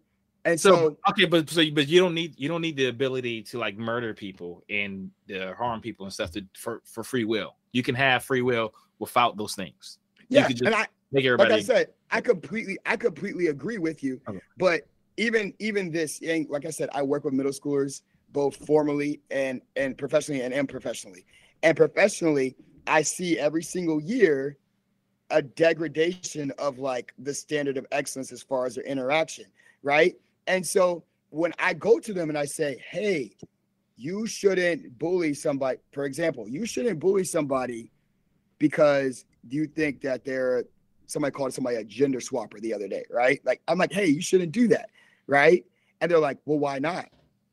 [0.45, 3.43] And so, So okay, but so but you don't need you don't need the ability
[3.43, 7.57] to like murder people and uh, harm people and stuff to for for free will.
[7.74, 9.99] You can have free will without those things.
[10.30, 11.51] You yeah, could just and I make like.
[11.51, 14.22] I said, I completely, I completely agree with you.
[14.28, 14.39] Okay.
[14.57, 14.88] But
[15.18, 19.97] even even this, like I said, I work with middle schoolers both formally and and
[19.97, 21.26] professionally and unprofessionally.
[21.63, 22.55] And professionally,
[22.86, 24.57] I see every single year
[25.30, 29.45] a degradation of like the standard of excellence as far as their interaction,
[29.84, 30.15] right?
[30.45, 33.32] And so when I go to them and I say, "Hey,
[33.97, 37.91] you shouldn't bully somebody," for example, you shouldn't bully somebody
[38.59, 40.65] because you think that they're
[41.07, 43.41] somebody called somebody a gender swapper the other day, right?
[43.45, 44.89] Like I'm like, hey, you shouldn't do that,
[45.28, 45.65] right?
[46.01, 47.09] And they're like, well, why not?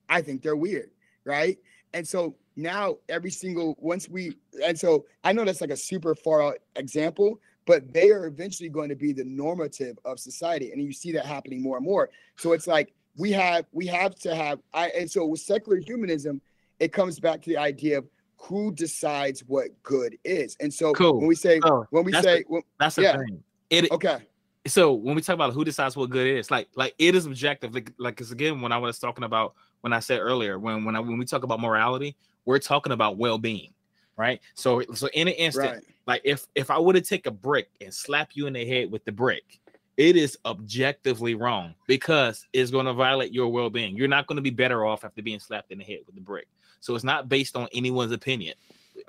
[0.09, 0.91] I think they're weird,
[1.25, 1.59] right?
[1.93, 6.15] And so now every single once we and so I know that's like a super
[6.15, 10.83] far out example, but they are eventually going to be the normative of society, and
[10.83, 12.11] you see that happening more and more.
[12.37, 16.41] So it's like we have we have to have I and so with secular humanism,
[16.79, 20.57] it comes back to the idea of who decides what good is.
[20.61, 21.19] And so Cool.
[21.19, 21.61] when we say
[21.91, 23.17] when we that's say when, That's the Yeah.
[23.17, 23.43] thing.
[23.71, 24.19] It okay,
[24.67, 27.75] so when we talk about who decides what good is, like like it is objective.
[27.75, 30.97] Like like it's again when I was talking about when I said earlier when when
[30.97, 33.73] I when we talk about morality, we're talking about well being,
[34.17, 34.41] right?
[34.55, 35.85] So so in an instant, right.
[36.07, 38.91] like if if I were to take a brick and slap you in the head
[38.91, 39.61] with the brick,
[39.97, 43.97] it is objectively wrong because it's going to violate your well being.
[43.97, 46.21] You're not going to be better off after being slapped in the head with the
[46.21, 46.49] brick.
[46.81, 48.55] So it's not based on anyone's opinion.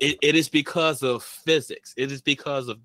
[0.00, 1.94] It, it is because of physics.
[1.96, 2.78] It is because of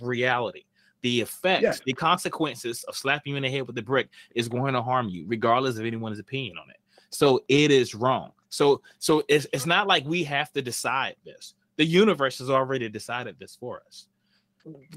[0.00, 0.64] reality.
[1.02, 1.74] The effects, Yeah.
[1.84, 5.08] the consequences of slapping you in the head with the brick is going to harm
[5.08, 6.76] you, regardless of anyone's opinion on it.
[7.10, 8.32] So it is wrong.
[8.48, 11.54] So so it's it's not like we have to decide this.
[11.76, 14.06] The universe has already decided this for us.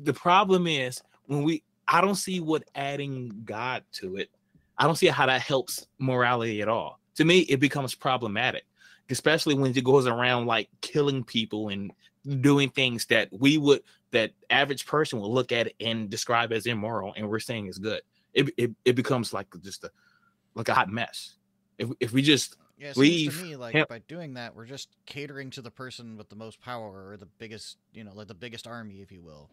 [0.01, 4.29] The problem is when we I don't see what adding God to it.
[4.77, 6.99] I don't see how that helps morality at all.
[7.15, 8.65] To me, it becomes problematic,
[9.09, 11.91] especially when it goes around like killing people and
[12.41, 13.81] doing things that we would
[14.16, 18.01] that average person will look at and describe as immoral, and we're saying is good.
[18.34, 19.91] It it, it becomes like just a
[20.55, 21.36] like a hot mess.
[21.78, 24.66] If if we just Yeah, seems Leave to me like him- by doing that, we're
[24.66, 28.28] just catering to the person with the most power or the biggest, you know, like
[28.28, 29.49] the biggest army, if you will,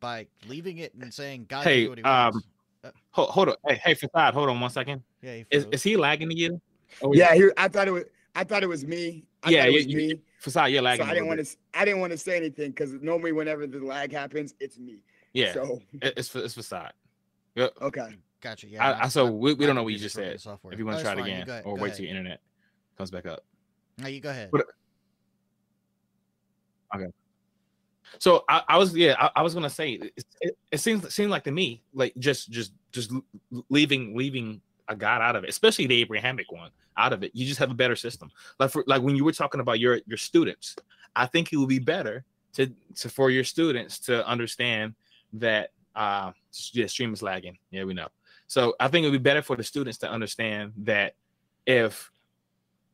[0.00, 2.32] by leaving it and saying God Hey, what he um,
[2.84, 2.98] wants.
[3.10, 5.02] hold, hold on, hey, hey Facade, hold on one second.
[5.22, 6.60] Yeah, he Is, is he lagging to you?
[7.00, 8.04] Or- Yeah, here I thought it was
[8.34, 9.24] I thought it was me.
[9.42, 10.20] I Yeah, it was you- me.
[10.42, 11.06] Facade, you're So.
[11.08, 14.10] I didn't want to I didn't want to say anything because normally whenever the lag
[14.12, 14.98] happens, it's me.
[15.32, 16.92] Yeah, So it- it's it's Facade.
[17.80, 18.16] okay.
[18.40, 18.66] Gotcha.
[18.66, 18.84] Yeah.
[18.84, 20.40] I, I so my- we, we my don't know what you just said.
[20.40, 20.72] software.
[20.72, 21.96] If you want to it's try it fine, you again, go or go wait ahead.
[21.96, 22.40] till your internet
[22.98, 23.44] comes back up.
[23.98, 24.50] No, you go ahead.
[24.50, 24.66] But-
[28.18, 31.12] So I, I was yeah I, I was gonna say it, it, it seems it
[31.12, 33.10] seemed like to me like just just just
[33.70, 37.32] leaving leaving a got out of it, especially the Abrahamic one out of it.
[37.34, 38.30] You just have a better system.
[38.58, 40.76] Like for like when you were talking about your your students,
[41.16, 42.24] I think it would be better
[42.54, 44.94] to to for your students to understand
[45.34, 46.32] that uh
[46.72, 47.58] yeah stream is lagging.
[47.70, 48.08] Yeah, we know.
[48.46, 51.14] So I think it would be better for the students to understand that
[51.66, 52.10] if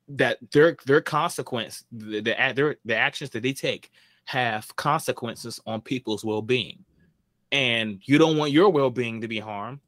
[0.08, 3.90] that their their consequence the the, their, the actions that they take
[4.24, 6.84] have consequences on people's well-being
[7.50, 9.80] and you don't want your well-being to be harmed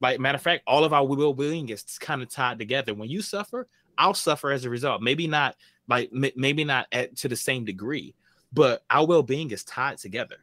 [0.00, 2.94] like matter of fact all of our well-being is kind of tied together.
[2.94, 3.68] When you suffer
[3.98, 5.00] i'll suffer as a result.
[5.00, 5.56] Maybe not
[5.88, 8.14] like m- maybe not at to the same degree
[8.52, 10.36] but our well-being is tied together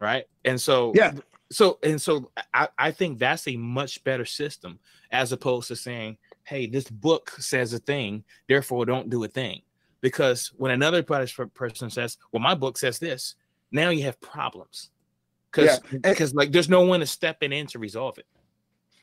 [0.00, 0.24] right?
[0.44, 1.12] And so Yeah.
[1.50, 4.78] so and so I, I think that's a much better system
[5.10, 9.62] as opposed to saying hey this book says a thing therefore don't do a thing.
[10.00, 13.36] Because when another person says well my book says this
[13.72, 14.90] now you have problems.
[15.50, 18.26] Because Yeah, because like there's no one to step in to resolve it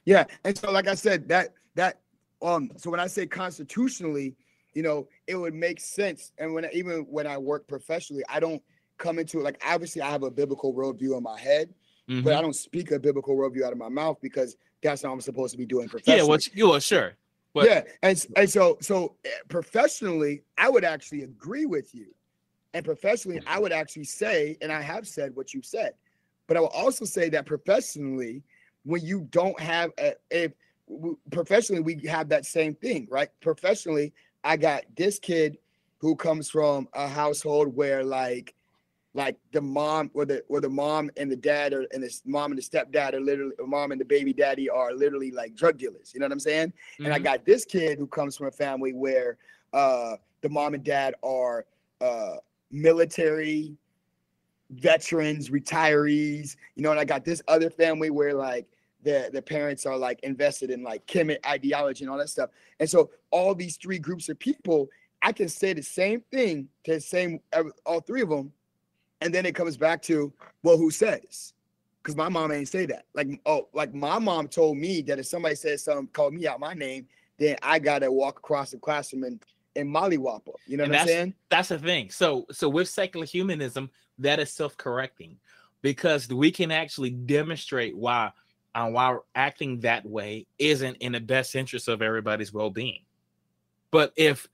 [0.05, 1.99] Yeah, and so like I said, that that
[2.41, 4.35] um, so when I say constitutionally,
[4.73, 6.31] you know, it would make sense.
[6.37, 8.61] And when I, even when I work professionally, I don't
[8.97, 11.73] come into it like obviously I have a biblical worldview in my head,
[12.09, 12.23] Mhm.
[12.23, 15.15] but I don't speak a biblical worldview out of my mouth because that's not what
[15.15, 16.19] I'm supposed to be doing professionally.
[16.19, 17.13] yeah well, you well sure
[17.53, 22.13] but yeah, and and so so eh, professionally, I would actually agree with you,
[22.73, 25.93] and professionally, I would actually say, and I have said what you said,
[26.47, 28.41] but I will also say that professionally,
[28.83, 30.53] when you don't have a, if
[31.31, 33.29] professionally we have that same thing, right?
[33.41, 34.13] Professionally,
[34.43, 35.57] I got this kid
[35.99, 38.55] who comes from a household where like
[39.13, 42.21] like the mom or the or the mom and the dad or and the s-
[42.25, 45.77] mom and the stepdad are literally mom and the baby daddy are literally like drug
[45.77, 46.11] dealers.
[46.13, 46.73] You know what I'm saying?
[46.99, 47.23] And I Mhm.
[47.23, 49.37] got this kid who comes from a family where
[49.73, 51.65] uh, the mom and dad are
[51.99, 52.37] uh,
[52.71, 53.77] military,
[54.71, 58.67] veterans, retirees, you know, and I got this other family where like
[59.03, 62.49] the the parents are like invested in like Kemet ideology and all that stuff.
[62.79, 64.89] And so all these three groups of people,
[65.21, 67.39] I can say the same thing to the same
[67.85, 68.51] all three of them,
[69.21, 71.53] and then it comes back to well, who says?
[72.01, 73.05] Because my mom ain't say that.
[73.13, 76.59] Like oh, like my mom told me that if somebody says something, called me out
[76.59, 77.07] my name,
[77.37, 79.43] then I gotta walk across the classroom and
[79.75, 81.33] and mollywop You know and what I'm saying?
[81.49, 82.09] That's the thing.
[82.09, 85.37] So so with secular humanism, that is self-correcting
[85.81, 88.31] because we can actually demonstrate why
[88.73, 93.01] uh, why acting that way isn't in the best interest of everybody's well-being.
[93.91, 94.47] But if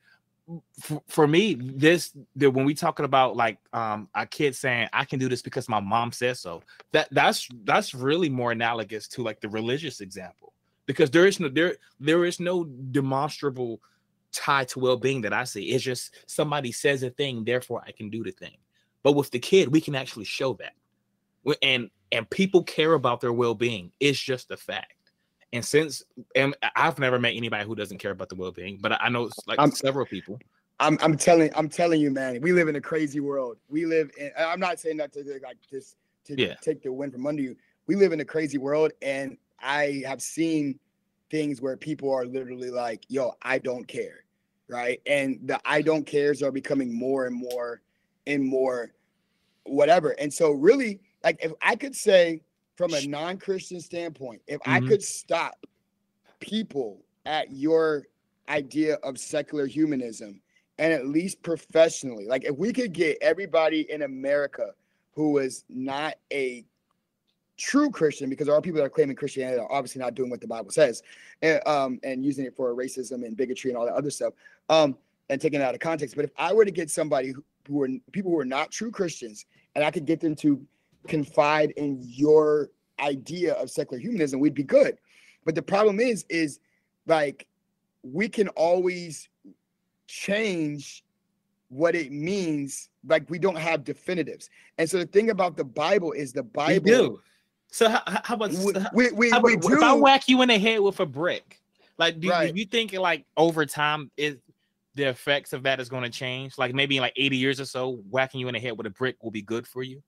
[0.80, 5.06] for, for me, this the, when we talking about like um a kid saying I
[5.06, 9.24] can do this because my mom says so, that that's that's really more analogous to
[9.24, 10.54] like the religious example
[10.86, 13.82] because there is no there there is no demonstrable
[14.38, 15.72] tie to well-being that I see.
[15.72, 18.58] It's just somebody says a thing, therefore I can do the thing.
[19.04, 20.74] But with the kid, we can actually show that.
[21.62, 23.92] And and people care about their well-being.
[24.00, 24.94] It's just a fact.
[25.54, 26.04] And since
[26.36, 29.60] and I've never met anybody who doesn't care about the well-being, but I know like
[29.60, 30.40] I'm, several people.
[30.80, 33.58] I'm I'm telling I'm telling you, man, we live in a crazy world.
[33.70, 36.56] We live in I'm not saying that to like just to yeah.
[36.62, 37.56] take the wind from under you.
[37.88, 40.78] We live in a crazy world, and I have seen
[41.30, 44.24] things where people are literally like, yo, I don't care.
[44.70, 45.02] Right.
[45.06, 47.82] And the I don't cares are becoming more and more
[48.26, 48.92] and more
[49.64, 50.12] whatever.
[50.20, 52.42] And so really, like if I could say
[52.76, 54.86] from a non-Christian standpoint, if mm-hmm.
[54.86, 55.66] I could stop
[56.40, 58.06] people at your
[58.50, 60.42] idea of secular humanism
[60.78, 64.72] and at least professionally, like if we could get everybody in America
[65.14, 66.64] who is not a
[67.58, 70.42] true Christian, because there are people that are claiming Christianity are obviously not doing what
[70.42, 71.04] the Bible says,
[71.42, 74.34] and, um, and using it for racism and bigotry and all that other stuff,
[74.70, 74.98] um,
[75.30, 76.16] and taking it out of context.
[76.16, 78.92] But if I were to get somebody who, who are people who are not true
[78.92, 79.46] Christians,
[79.76, 80.66] and I could get them to
[81.08, 84.98] confide in your idea of secular humanism, we'd be good.
[85.46, 86.60] But the problem is, is
[87.06, 87.48] like
[88.04, 89.30] we can always
[90.08, 91.04] change
[91.70, 92.90] what it means.
[93.08, 94.50] Like we don't have definitives.
[94.78, 97.22] And so the thing about the Bible is the Bible.
[97.72, 98.52] So how, how about
[98.94, 101.62] we, we, how, we if do, I whack you in the head with a brick?
[101.98, 102.54] Like, do, right.
[102.54, 104.38] do you think like over time is
[104.96, 106.58] the effects of that is going to change?
[106.58, 108.92] Like maybe in like 80 years or so, whacking you in the head with a
[108.92, 110.02] brick will be good for you?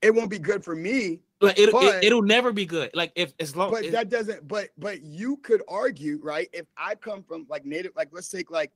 [0.00, 1.20] It won't be good for me.
[1.40, 2.90] Like it'll, but, it, will never be good.
[2.94, 6.48] Like if as long but that doesn't but but you could argue, right?
[6.52, 8.72] If I come from like native, like let's take like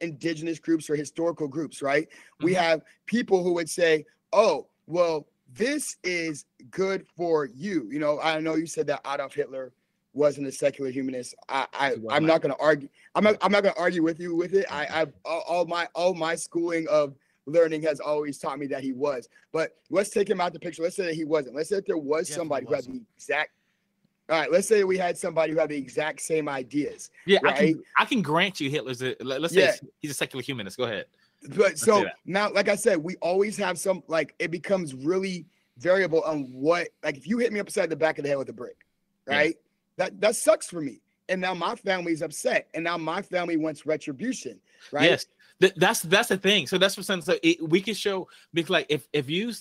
[0.00, 2.08] indigenous groups or historical groups, right?
[2.08, 2.46] Mm-hmm.
[2.46, 7.88] We have people who would say, Oh, well, this is good for you.
[7.90, 9.72] You know, I know you said that Adolf Hitler
[10.12, 11.34] wasn't a secular humanist.
[11.48, 12.88] I, I I'm not going to argue.
[13.14, 14.66] I'm not, I'm not going to argue with you with it.
[14.70, 17.14] I, I've all, all my all my schooling of
[17.46, 19.28] learning has always taught me that he was.
[19.52, 20.82] But let's take him out the picture.
[20.82, 21.56] Let's say that he wasn't.
[21.56, 23.50] Let's say that there was yeah, somebody who had the exact.
[24.28, 27.10] All right, let's say we had somebody who had the exact same ideas.
[27.26, 27.54] Yeah, right?
[27.54, 29.72] I can I can grant you Hitler's a let's say yeah.
[29.98, 30.76] he's a secular humanist.
[30.76, 31.06] Go ahead.
[31.48, 35.46] But so now, like I said, we always have some like it becomes really
[35.78, 38.48] variable on what like if you hit me upside the back of the head with
[38.50, 38.76] a brick,
[39.26, 39.56] right?
[39.56, 40.04] Yeah.
[40.04, 41.00] That that sucks for me.
[41.28, 44.60] And now my family's upset, and now my family wants retribution,
[44.92, 45.04] right?
[45.04, 45.26] Yes,
[45.60, 46.66] Th- that's that's the thing.
[46.66, 49.52] So that's what sense so it, we can show because like if if you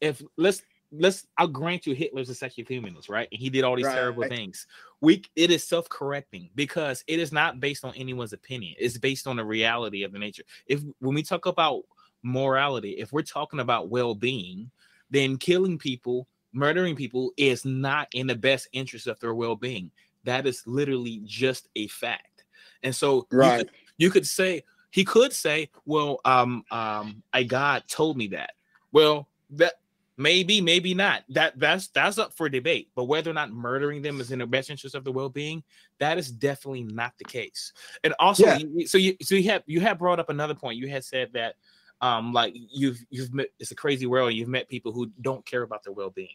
[0.00, 0.62] if let's
[0.92, 3.28] let's I'll grant you Hitler's a secular humanist, right?
[3.30, 3.94] And he did all these right.
[3.94, 4.66] terrible things.
[5.00, 8.74] We it is self-correcting because it is not based on anyone's opinion.
[8.78, 10.44] It's based on the reality of the nature.
[10.66, 11.82] If when we talk about
[12.22, 14.70] morality, if we're talking about well-being,
[15.10, 19.90] then killing people, murdering people is not in the best interest of their well-being.
[20.24, 22.44] That is literally just a fact.
[22.82, 23.58] And so right.
[23.58, 28.28] you, could, you could say, he could say, "Well, um, um, a God told me
[28.28, 28.52] that."
[28.92, 29.74] Well, that
[30.16, 31.24] maybe, maybe not.
[31.28, 32.90] That that's that's up for debate.
[32.94, 35.62] But whether or not murdering them is in the best interest of the well-being,
[35.98, 37.72] that is definitely not the case.
[38.04, 38.86] And also, yeah.
[38.86, 40.78] so you so you have you have brought up another point.
[40.78, 41.54] You had said that
[42.00, 45.62] um like you've you've met it's a crazy world you've met people who don't care
[45.62, 46.28] about their well-being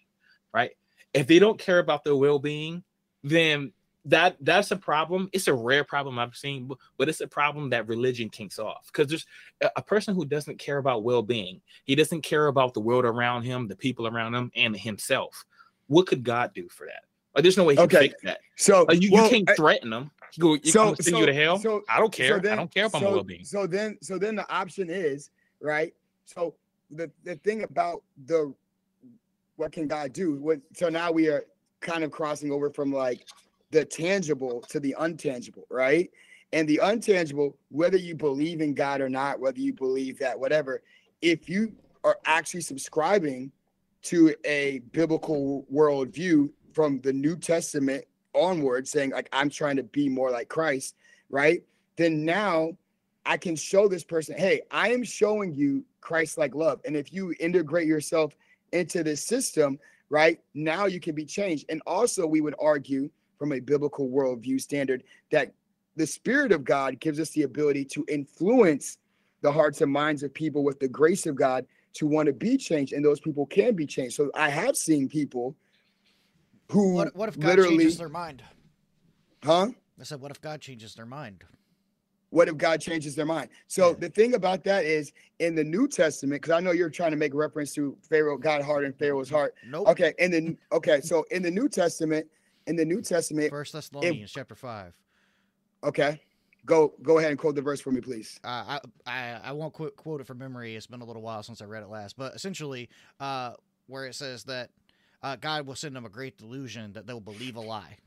[0.54, 0.72] right
[1.14, 2.84] if they don't care about their well-being
[3.24, 3.72] then
[4.06, 5.30] that that's a problem.
[5.34, 9.08] It's a rare problem I've seen, but it's a problem that religion kinks off because
[9.08, 9.26] there's
[9.62, 11.62] a, a, person who doesn't care about well-being.
[11.84, 15.46] He doesn't care about the world around him, the people around him, and himself.
[15.88, 17.04] What could God do for that?
[17.36, 17.98] Like, there's no way he okay.
[17.98, 18.40] can fix that.
[18.58, 20.12] So like, you, well, you can't I, threaten him.
[20.40, 21.60] go, so, send so, you to hell.
[21.60, 22.38] So, I don't care.
[22.38, 23.46] So then, I don't care about so, my well-being.
[23.46, 25.30] So then, so then the option is
[25.62, 25.94] right.
[26.26, 26.56] So
[26.90, 28.54] the the thing about the
[29.56, 30.36] what can God do?
[30.38, 31.46] What, so now we are
[31.82, 33.26] kind of crossing over from like
[33.72, 36.10] the tangible to the untangible, right?
[36.54, 40.82] And the untangible, whether you believe in God or not, whether you believe that, whatever,
[41.22, 43.52] if you are actually subscribing
[44.04, 48.04] to a biblical worldview from the New Testament
[48.34, 50.96] onward, saying like I'm trying to be more like Christ,
[51.30, 51.64] right?
[51.96, 52.72] Then now
[53.26, 57.34] I can show this person, hey, I am showing you Christ-like love, and if you
[57.40, 58.36] integrate yourself
[58.72, 59.78] into this system,
[60.10, 61.66] right now you can be changed.
[61.70, 63.10] And also, we would argue
[63.42, 65.52] from a biblical worldview standard that
[65.96, 69.00] the Spirit of God gives us the ability to influence
[69.42, 72.56] the hearts and minds of people with the grace of God to want to be
[72.56, 74.16] changed, and those people can be changed.
[74.16, 75.56] So I have seen people
[76.70, 78.44] who What, what if God literally, changes their mind?
[79.44, 79.70] huh?
[80.00, 81.44] I said, what if God changes their mind?
[82.30, 83.50] What if God changes their mind?
[83.68, 83.96] So Yeah.
[84.02, 87.18] the thing about that is in the New Testament, because I know you're trying to
[87.18, 89.56] make reference to Pharaoh, God hardened Pharaoh's heart.
[89.66, 89.88] Nope.
[89.88, 92.28] Okay, and then okay, so in the New Testament,
[92.72, 94.94] in the New Testament, First Thessalonians chapter five.
[95.84, 96.22] okay,
[96.66, 98.40] go go ahead and quote the verse for me, please.
[98.44, 100.76] Uh, I, I I won't quote, quote it from memory.
[100.76, 103.54] It's been a little while since I read it last, but essentially, uh,
[103.88, 104.70] where it says that
[105.22, 107.98] uh, God will send them a great delusion that they'll believe a lie.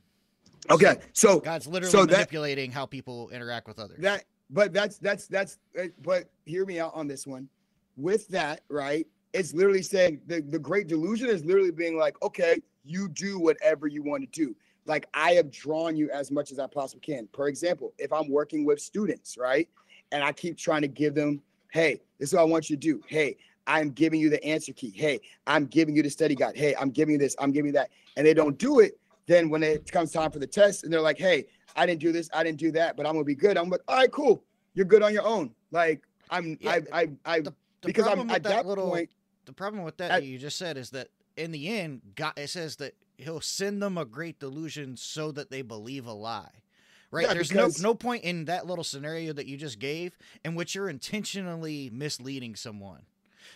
[0.70, 3.98] Okay, so God's literally So that- manipulating how people interact with others.
[4.00, 7.48] that but that's that's that's uh, but hear me out on this one
[7.96, 12.60] with that right it's literally saying the, the great delusion is literally being like okay
[12.84, 14.54] you do whatever you want to do
[14.86, 18.28] like i have drawn you as much as i possibly can for example if i'm
[18.28, 19.68] working with students right
[20.12, 21.40] and i keep trying to give them
[21.72, 24.72] hey this is what i want you to do hey i'm giving you the answer
[24.72, 27.68] key hey i'm giving you the study guide hey i'm giving you this i'm giving
[27.68, 30.84] you that and they don't do it then when it comes time for the test
[30.84, 33.24] and they're like hey I didn't do this, I didn't do that, but I'm gonna
[33.24, 33.58] be good.
[33.58, 34.44] I'm like, all right, cool.
[34.74, 35.52] You're good on your own.
[35.72, 39.10] Like I'm Yeah, I I I the- The because I'm at with that, little, point.
[39.44, 42.34] the problem with that I- that you just said is that in the end, God
[42.36, 46.50] it says that He'll send them a great delusion so that they believe a lie.
[47.12, 47.26] Right?
[47.28, 50.54] Yeah, There's because- no no point in that little scenario that you just gave in
[50.56, 53.02] which you're intentionally misleading someone.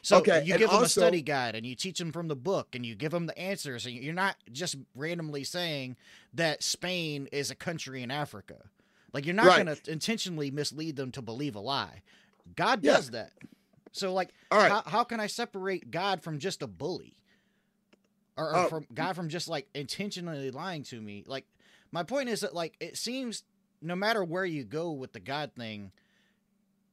[0.02, 2.68] So Okay, you give them a study guide and you teach them from the book
[2.74, 5.96] and you give them the answers and you're not just randomly saying
[6.34, 8.56] that Spain is a country in Africa.
[9.12, 9.64] Like you're not Right.
[9.64, 12.02] going to intentionally mislead them to believe a lie.
[12.54, 12.92] God Yeah.
[12.92, 13.32] does that.
[13.90, 14.70] So like right.
[14.70, 17.14] how, how can I separate God from just a bully?
[18.38, 18.68] Or, or Oh.
[18.68, 21.24] from God from just like intentionally lying to me?
[21.26, 21.44] Like
[21.92, 23.42] my point is that like it seems
[23.82, 25.90] no matter where you go with the God thing,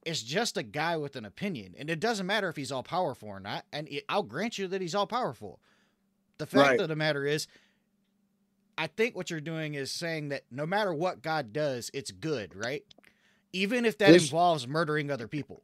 [0.06, 3.30] it's just a guy with an opinion, and it doesn't matter if he's all powerful
[3.30, 3.66] or not.
[3.72, 5.60] And it, I'll grant you that he's all powerful.
[6.38, 6.80] The fact Right.
[6.82, 7.48] of the matter is,
[8.78, 12.56] I think what you're doing is saying that no matter what God does, it's good,
[12.56, 12.84] right?
[13.54, 15.62] Even if that involves murdering other people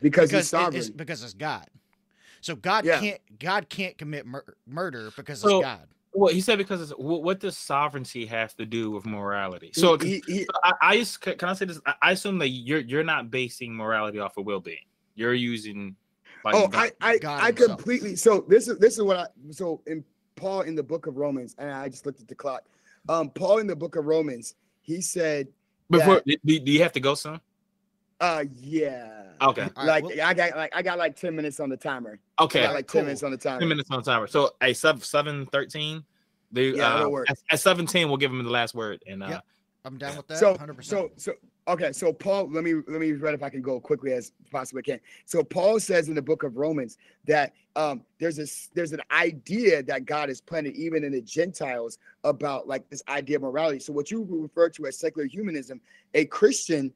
[0.00, 0.76] because, because he's it- sovereign.
[0.76, 1.66] it's because it's God.
[2.42, 3.00] So God Yeah.
[3.00, 5.88] can't God can't commit mur- murder because So- it's God.
[6.14, 9.70] Well, he said because it's, what does sovereignty have to do with morality?
[9.72, 11.80] So he, he, I, I just- can I say this?
[11.86, 14.84] I- I assume that you're you're not basing morality off of well-being.
[15.14, 15.96] You're using
[16.44, 18.16] like oh, God- I I, God I completely.
[18.16, 20.04] So this is this is what I so in
[20.36, 22.64] Paul in the book of Romans, and I just looked at the clock.
[23.08, 25.48] Um, Paul in the book of Romans, he said,
[25.88, 27.40] before that- do, do you have to go son?
[28.22, 29.08] Uh, yeah.
[29.42, 29.62] Okay.
[29.62, 32.18] All right, like well- I got like I got like ten minutes on the timer.
[32.38, 33.58] I Okay, got like ten minutes on the timer.
[33.60, 34.26] ten minutes on the timer.
[34.28, 36.04] So a sub seven thirteen.
[36.52, 37.28] They, Yeah, uh, work.
[37.30, 39.02] At, at seventeen, we'll give him the last word.
[39.06, 39.44] And uh, Yep.
[39.84, 40.38] I'm down with that.
[40.38, 40.84] so 100%.
[40.84, 41.32] so so
[41.66, 44.80] okay so paul let me let me read if i can go quickly as possibly
[44.80, 49.00] can so paul says in the book of romans that um there's this there's an
[49.10, 53.80] idea that god has planted even in the gentiles about like this idea of morality
[53.80, 55.80] so what you refer to as secular humanism
[56.14, 56.92] a christian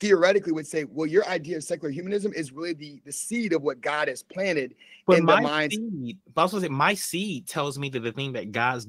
[0.00, 3.62] theoretically would say well your idea of secular humanism is really the the seed of
[3.62, 4.74] what god has planted
[5.06, 7.78] But in the my minds seed, but I was supposed to say, my seed tells
[7.78, 8.86] me that the thing that God's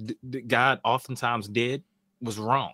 [0.47, 1.83] God oftentimes did
[2.21, 2.73] was wrong.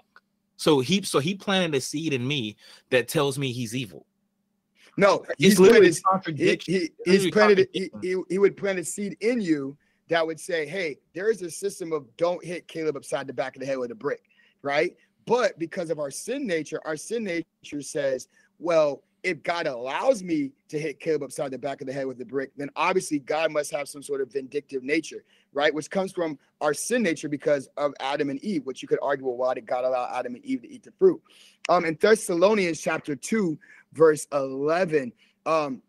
[0.58, 2.56] So he so he planted a seed in me
[2.90, 4.06] that tells me he's evil.
[4.98, 6.74] no he's literally planted he, contradiction.
[6.74, 7.90] he, he's planted he,
[8.30, 9.76] he would plant a seed in you
[10.08, 13.56] that would say hey there is a system of don't hit caleb upside the back
[13.56, 14.22] of the head with a brick
[14.62, 14.96] right
[15.26, 18.28] but because of our sin nature our sin nature says
[18.60, 22.20] well if god allows me to hit caleb upside the back of the head with
[22.22, 25.74] a brick then obviously god must have some sort of vindictive nature right?
[25.74, 29.26] Which comes from our sin nature because of adam and eve which you could argue
[29.26, 31.22] well why did god allow adam and eve to eat the fruit?
[31.70, 33.58] Um in thessalonians chapter 2
[33.94, 35.12] verse 11
[35.46, 35.82] um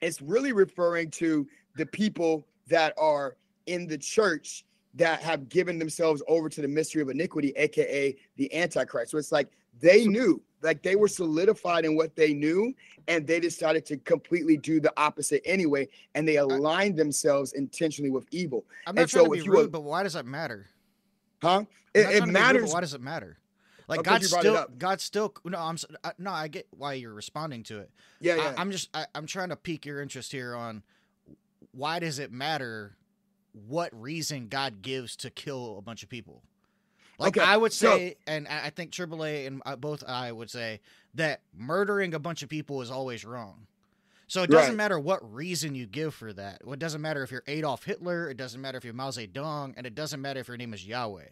[0.00, 1.46] it's really referring to
[1.76, 4.64] the people that are in the church
[4.94, 9.32] that have given themselves over to the mystery of iniquity aka the antichrist so it's
[9.32, 9.48] like
[9.80, 12.72] they knew like they were solidified in what they knew
[13.08, 18.26] and they decided to completely do the opposite anyway and they aligned themselves intentionally with
[18.30, 20.12] evil I'm not and trying so to be if you rude, will- but why does
[20.12, 20.66] that matter?
[21.42, 21.64] huh
[21.94, 23.38] it, it be rude, matters why does it matter?
[23.88, 24.66] Like oh, I'm God you brought it still.
[24.78, 25.34] God still.
[25.44, 26.30] No, I'm I, uh, no.
[26.30, 27.90] I get why you're responding to it.
[28.20, 28.54] Yeah, yeah.
[28.56, 30.82] I, I'm just, I, I'm trying to pique your interest here on
[31.72, 32.96] why does it matter
[33.52, 36.42] what reason God gives to kill a bunch of people.
[37.18, 40.50] Like Okay, I would so- say, and I think AAA and uh, both I would
[40.50, 40.80] say
[41.14, 43.66] that murdering a bunch of people is always wrong.
[44.26, 44.76] So it doesn't Right.
[44.76, 46.62] matter what reason you give for that.
[46.66, 48.30] It doesn't matter if you're Adolf Hitler.
[48.30, 50.86] It doesn't matter if you're Mao Zedong, and it doesn't matter if your name is
[50.86, 51.26] Yahweh.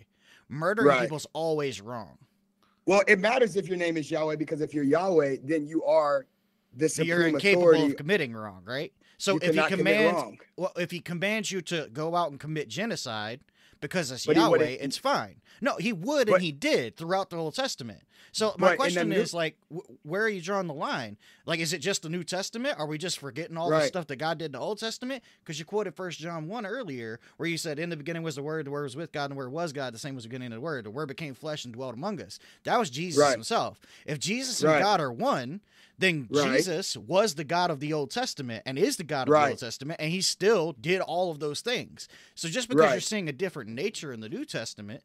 [0.50, 1.00] Murdering Right.
[1.02, 2.18] people is always wrong.
[2.86, 6.26] well, it matters if your name is Yahweh because if you're Yahweh, then you are
[6.76, 7.90] the So supreme you're incapable authority.
[7.92, 8.92] of committing wrong, right?
[9.20, 12.68] So You if he commands, well, if he commands you to go out and commit
[12.68, 13.40] genocide
[13.80, 15.42] because it's But Yahweh, it's fine.
[15.60, 18.00] No, he would But- and he did throughout the Old Testament.
[18.32, 19.58] So my the question New- is like,
[20.04, 21.18] where are you drawing the line?
[21.46, 22.78] Like, is it just the New Testament?
[22.78, 25.22] Are we just forgetting all the stuff that God did in the Old Testament?
[25.42, 28.42] Because you quoted First John one earlier, where you said, "In the beginning was the
[28.42, 29.92] Word, the Word was with God, and the Word was God.
[29.92, 30.84] The same was the beginning of the Word.
[30.84, 33.32] The Word became flesh and dwelt among us." That was Jesus Right.
[33.32, 33.80] himself.
[34.06, 35.60] If Jesus and God are one,
[36.00, 36.56] then Right.
[36.56, 39.46] Jesus was the God of the Old Testament and is the God of Right.
[39.46, 42.08] the Old Testament, and he still did all of those things.
[42.34, 45.02] So just because you're seeing a different nature in the New Testament,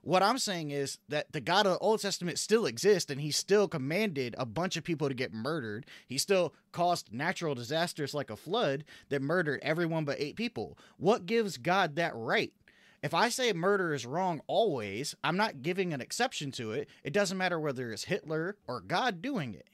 [0.00, 3.30] what I'm saying is that the God of the Old Testament still exists and he
[3.30, 5.86] still commanded a bunch of people to get murdered.
[6.08, 10.76] He still caused natural disasters like a flood that murdered everyone but eight people.
[10.96, 12.52] What gives God that right?
[13.02, 16.88] If I say murder is wrong always, I'm not giving an exception to it.
[17.04, 19.66] It doesn't matter whether it's Hitler or God doing it.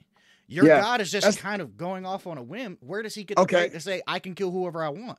[0.48, 2.78] Your Yeah, God is just kind of going off on a whim.
[2.80, 3.56] Where does he get the Okay.
[3.56, 5.18] right to say I can kill whoever I want?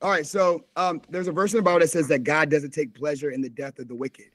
[0.00, 2.70] All right, so um, there's a verse in the Bible that says that God doesn't
[2.70, 4.26] take pleasure in the death of the wicked,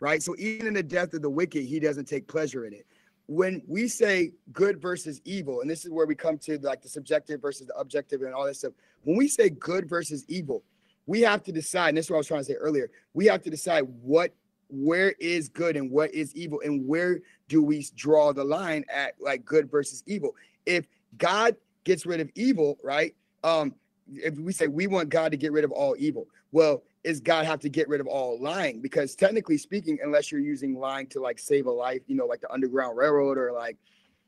[0.00, 0.20] right?
[0.20, 2.84] So even in the death of the wicked, He doesn't take pleasure in it.
[3.26, 6.88] When we say good versus evil, and this is where we come to like the
[6.88, 8.72] subjective versus the objective and all that stuff.
[9.04, 10.64] When we say good versus evil,
[11.06, 11.90] we have to decide.
[11.90, 12.90] And this is what I was trying to say earlier.
[13.14, 14.34] We have to decide what,
[14.74, 19.14] where is good and what is evil, and where do we draw the line at
[19.20, 20.34] like good versus evil?
[20.66, 20.86] If
[21.18, 23.14] God gets rid of evil, right?
[23.42, 23.74] Um,
[24.12, 27.44] if we say we want God to get rid of all evil, well, is God
[27.44, 28.80] have to get rid of all lying?
[28.80, 32.40] Because technically speaking, unless you're using lying to like save a life, you know, like
[32.40, 33.76] the Underground Railroad or like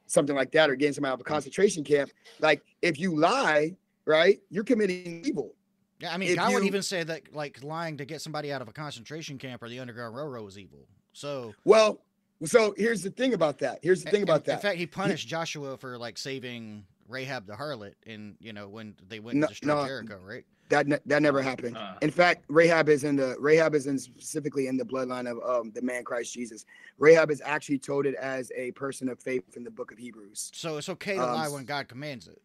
[0.07, 3.75] something like that, or getting somebody out of a concentration camp, like if you lie,
[4.05, 5.55] right, you're committing evil.
[6.01, 8.53] Yeah, I mean, If God would you- even say that like lying to get somebody
[8.53, 10.87] out of a concentration camp or the Underground Railroad was evil.
[11.13, 12.01] So Well,
[12.45, 13.79] so here's the thing about that.
[13.83, 14.55] Here's the thing about in, that.
[14.57, 18.95] In fact, he punished Joshua for like saving Rahab the harlot, in you know when
[19.09, 19.87] they went No- to destroy no.
[19.87, 20.45] Jericho, right?
[20.69, 21.77] that ne- that never happened.
[21.79, 25.39] Uh, In fact, Rahab is in the Rahab is in specifically in the bloodline of
[25.49, 26.65] um, the man Christ Jesus.
[26.99, 30.51] Rahab is actually toted as a person of faith in the book of Hebrews.
[30.53, 32.43] So it's okay to Um, lie when God commands it.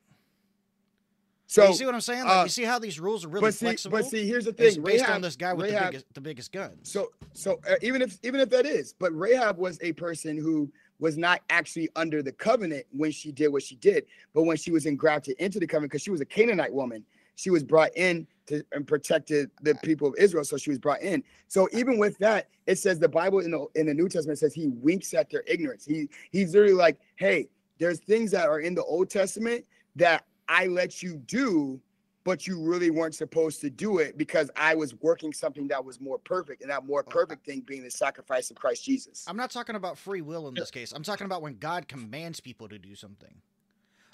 [1.52, 2.24] So you see what I'm saying?
[2.24, 3.98] Like, uh, you see how these rules are really but see, flexible.
[3.98, 4.84] but see, here's the It's thing.
[4.84, 6.90] based Rahab, on this guy with Rahab- the biggest the biggest guns.
[6.90, 10.72] So so uh, even if even if that is, but Rahab was a person who
[11.00, 14.72] was not actually under the covenant when she did what she did, but when she
[14.72, 17.04] was engrafted into the covenant because she was a Canaanite woman,
[17.36, 21.02] she was brought in to and protected the people of Israel, so she was brought
[21.02, 21.22] in.
[21.50, 24.54] So even with that, it says the Bible in the in the New Testament says
[24.54, 25.84] he winks at their ignorance.
[25.84, 29.66] He he's literally like, hey, there's things that are in the Old Testament
[29.98, 31.82] that I let you do
[32.24, 36.00] but you really weren't supposed to do it because I was working something that was
[36.00, 39.26] more perfect, and that more perfect thing being the sacrifice of Christ Jesus.
[39.28, 40.92] I'm not talking about free will in this case.
[40.92, 43.42] I'm talking about when God commands people to do something.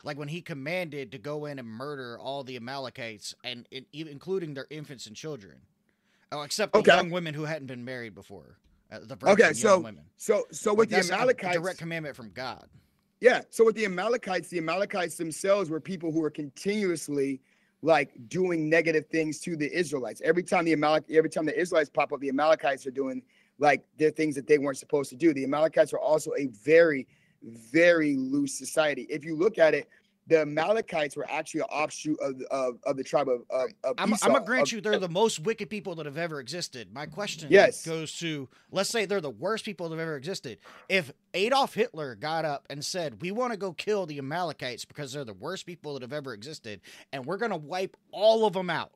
[0.04, 4.54] Like when he commanded to go in and murder all the Amalekites and, and including
[4.54, 5.58] their infants and children.
[6.32, 6.96] Oh, except the Okay.
[6.96, 8.58] young women who hadn't been married before.
[8.90, 10.06] Uh, the virgin Okay, so women.
[10.16, 12.70] so so Like, with the that's a- a Amalekites, direct commandment from God.
[13.20, 13.42] Yeah.
[13.50, 17.42] So with the Amalekites, the Amalekites themselves were people who were continuously
[17.82, 20.22] like doing negative things to the Israelites.
[20.24, 23.22] Every time the Amalek, every time the Israelites pop up, the Amalekites are doing
[23.60, 25.34] like their things that they weren't supposed to do.
[25.34, 27.08] The Amalekites are also a very,
[27.42, 29.08] very loose society.
[29.10, 29.88] If you look at it,
[30.30, 34.12] the Amalekites were actually an offshoot of of, of the tribe of of, of I'm,
[34.14, 36.94] Esau, I'm gonna grant of- you they're the most wicked people that have ever existed.
[36.94, 37.86] My question Yes.
[37.86, 40.58] goes to let's say they're the worst people that have ever existed.
[40.90, 45.14] If Adolf Hitler got up and said, We want to go kill the Amalekites because
[45.14, 46.82] they're the worst people that have ever existed,
[47.14, 48.92] and we're gonna wipe all of them out,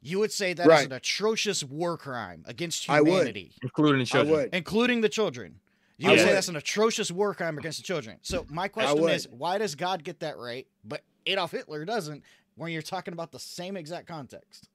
[0.00, 0.86] you would say that is Right.
[0.86, 3.08] an atrocious war crime against I would.
[3.10, 4.30] humanity, including the I children.
[4.30, 4.54] would.
[4.54, 5.60] including the children.
[5.98, 8.18] You would say that's an atrocious war crime against the children.
[8.22, 12.22] So my question is, why does God get that right, but Adolf Hitler doesn't?
[12.54, 14.68] When you're talking about the same exact context.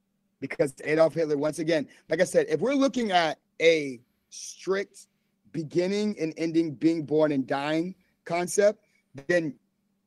[0.43, 5.07] because Adolf Hitler, once again, like I said, if we're looking at a strict
[5.53, 7.95] beginning and ending, being born and dying
[8.25, 8.83] concept,
[9.27, 9.55] then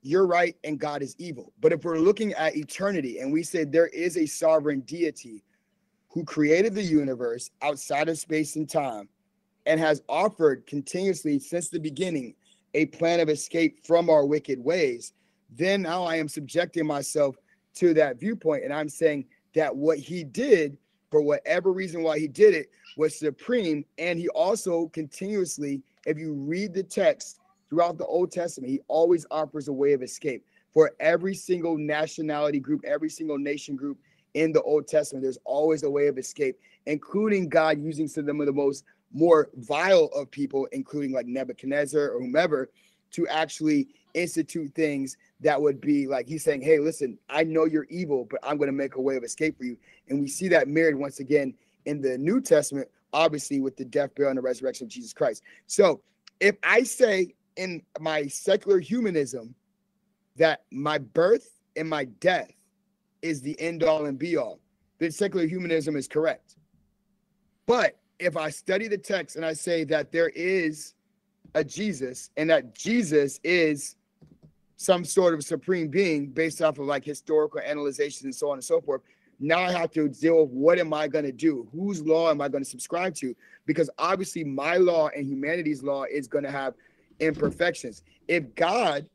[0.03, 1.55] you're right and God is evil.
[1.63, 5.43] But if we're looking at eternity and we say there is a sovereign deity
[6.09, 9.09] who created the universe outside of space and time,
[9.67, 12.35] and has offered continuously since the beginning
[12.75, 15.13] a plan of escape from our wicked ways,
[15.51, 17.37] then now I am subjecting myself
[17.77, 18.65] to that viewpoint.
[18.65, 20.79] And I'm saying that what he did,
[21.11, 23.85] for whatever reason why he did it, was supreme.
[23.99, 29.27] And he also continuously, if you read the text throughout the Old Testament, he always
[29.31, 33.99] offers a way of escape for every single nationality group, every single nation group
[34.35, 35.23] in the Old Testament.
[35.23, 40.11] There's always a way of escape, including God using some of the most more vile
[40.15, 42.71] of people, including like Nebuchadnezzar or whomever,
[43.13, 47.87] to actually institute things that would be like he's saying, Hey, listen, I know you're
[47.91, 49.77] evil, but I'm going to make a way of escape for you.
[50.09, 51.55] And we see that mirrored once again
[51.85, 55.43] in the New Testament, obviously with the death, burial, and the resurrection of Jesus Christ.
[55.67, 56.01] So
[56.41, 59.55] if I say in my secular humanism
[60.37, 62.51] that my birth and my death
[63.23, 64.61] is the end all and be all,
[64.99, 66.57] then secular humanism is correct.
[67.67, 70.95] But if I study the text and I say that there is
[71.55, 73.97] a Jesus and that Jesus is
[74.77, 78.65] some sort of supreme being based off of like historical analyzations and so on and
[78.65, 79.03] so forth,
[79.39, 81.69] now I have to deal with what am I going to do?
[81.73, 83.35] Whose law am I going to subscribe to?
[83.67, 86.75] Because obviously, my law and humanity's law is going to have
[87.21, 88.03] imperfections.
[88.29, 89.09] If God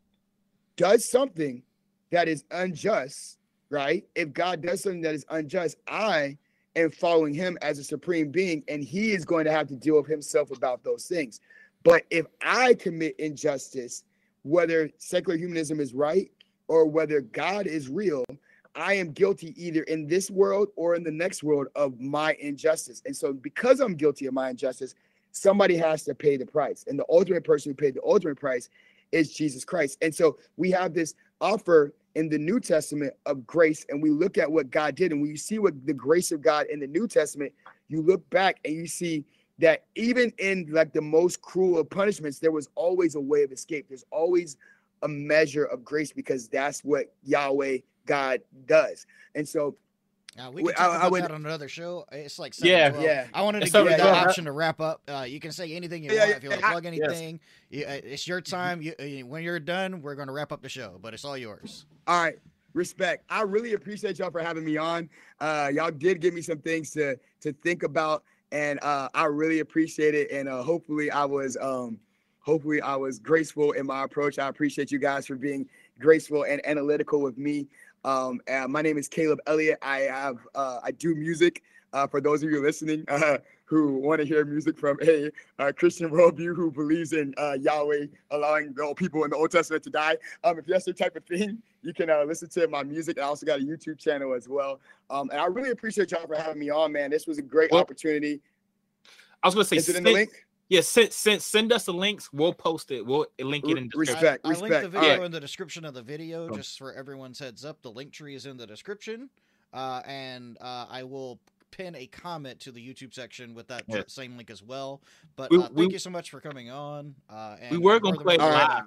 [0.75, 1.63] does something
[2.11, 3.37] that is unjust,
[3.69, 4.05] right?
[4.15, 6.37] If God does something that is unjust, I
[6.75, 9.97] am following him as a supreme being, and he is going to have to deal
[9.97, 11.39] with himself about those things.
[11.83, 14.03] But if I commit injustice,
[14.43, 16.31] whether secular humanism is right
[16.67, 18.23] or whether God is real,
[18.75, 23.01] I am guilty either in this world or in the next world of my injustice.
[23.05, 24.95] And so, because I'm guilty of my injustice,
[25.31, 26.85] somebody has to pay the price.
[26.87, 28.69] And the ultimate person who paid the ultimate price
[29.11, 29.97] is Jesus Christ.
[30.01, 34.37] And so, we have this offer in the New Testament of grace, and we look
[34.37, 35.11] at what God did.
[35.11, 37.53] And when you see what the grace of God in the New Testament,
[37.87, 39.25] you look back and you see
[39.59, 43.51] that even in like the most cruel of punishments, there was always a way of
[43.51, 43.85] escape.
[43.87, 44.57] There's always
[45.03, 49.05] a measure of grace because that's what Yahweh God does.
[49.35, 49.75] And so
[50.39, 52.05] uh, we can talk I, about I would, that on another show.
[52.11, 53.27] It's like yeah, yeah.
[53.33, 55.01] I wanted to it's give you the yeah, option to wrap up.
[55.07, 56.37] Uh, you can say anything you yeah, want.
[56.37, 57.39] If you want to plug anything,
[57.69, 57.87] yes.
[57.87, 58.81] uh, it's your time.
[58.81, 60.97] You, uh, when you're done, we're going to wrap up the show.
[61.01, 61.85] But it's all yours.
[62.07, 62.39] All right,
[62.73, 63.25] respect.
[63.29, 65.09] I really appreciate y'all for having me on.
[65.41, 69.59] Uh, y'all did give me some things to to think about, and uh, I really
[69.59, 70.31] appreciate it.
[70.31, 71.99] And uh, hopefully, I was um,
[72.39, 74.39] hopefully I was graceful in my approach.
[74.39, 75.67] I appreciate you guys for being
[75.99, 77.67] graceful and analytical with me.
[78.03, 79.79] Um, my name is Caleb Elliot.
[79.81, 81.63] I have uh, I do music.
[81.93, 85.29] Uh, for those of you listening uh, who want to hear music from a,
[85.59, 89.51] a Christian worldview who believes in uh, Yahweh allowing the old people in the Old
[89.51, 92.67] Testament to die, um, if that's your type of thing, you can uh, listen to
[92.69, 93.17] my music.
[93.17, 94.79] I also got a YouTube channel as well.
[95.09, 97.09] Um, and I really appreciate y'all for having me on, man.
[97.09, 98.39] This was a great well, opportunity.
[99.43, 100.45] I was going to say, is it in the link?
[100.71, 102.31] Yeah, send, send send us the links.
[102.31, 103.05] We'll post it.
[103.05, 104.45] We'll link it in the respect.
[104.45, 105.23] I, I linked the video right.
[105.23, 107.81] in the description of the video, just for everyone's heads up.
[107.81, 109.29] The link tree is in the description,
[109.73, 111.41] uh, and uh, I will
[111.71, 114.03] pin a comment to the YouTube section with that yeah.
[114.07, 115.01] same link as well.
[115.35, 117.15] But uh, we, thank we, you so much for coming on.
[117.29, 118.83] Uh, we were gonna play live.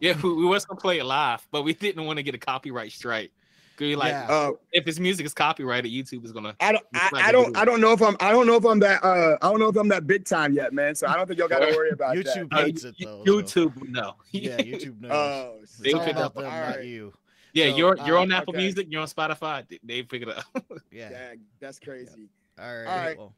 [0.00, 2.38] Yeah, we, we was gonna play it live, but we didn't want to get a
[2.38, 3.32] copyright strike
[3.80, 4.26] like yeah.
[4.28, 6.54] uh, if his music is copyrighted, YouTube is gonna.
[6.60, 6.84] I don't.
[6.94, 7.56] I, I don't.
[7.56, 8.16] I don't know if I'm.
[8.20, 9.02] I don't know if I'm that.
[9.04, 10.94] Uh, I don't know if I'm that big time yet, man.
[10.94, 12.60] So I don't think y'all got to worry about YouTube that.
[12.64, 13.22] hates it though.
[13.24, 13.86] YouTube, so.
[13.88, 14.14] no.
[14.32, 15.10] yeah, YouTube knows.
[15.10, 16.76] Oh, they pick up them, right.
[16.76, 17.12] not you.
[17.52, 18.62] Yeah, so, you're you're uh, on Apple okay.
[18.62, 18.86] Music.
[18.90, 19.64] You're on Spotify.
[19.82, 20.44] They, pick it up.
[20.90, 21.10] yeah.
[21.10, 22.28] yeah, that's crazy.
[22.58, 22.64] Yeah.
[22.64, 22.86] All right.
[22.86, 23.18] All right.
[23.18, 23.34] Well,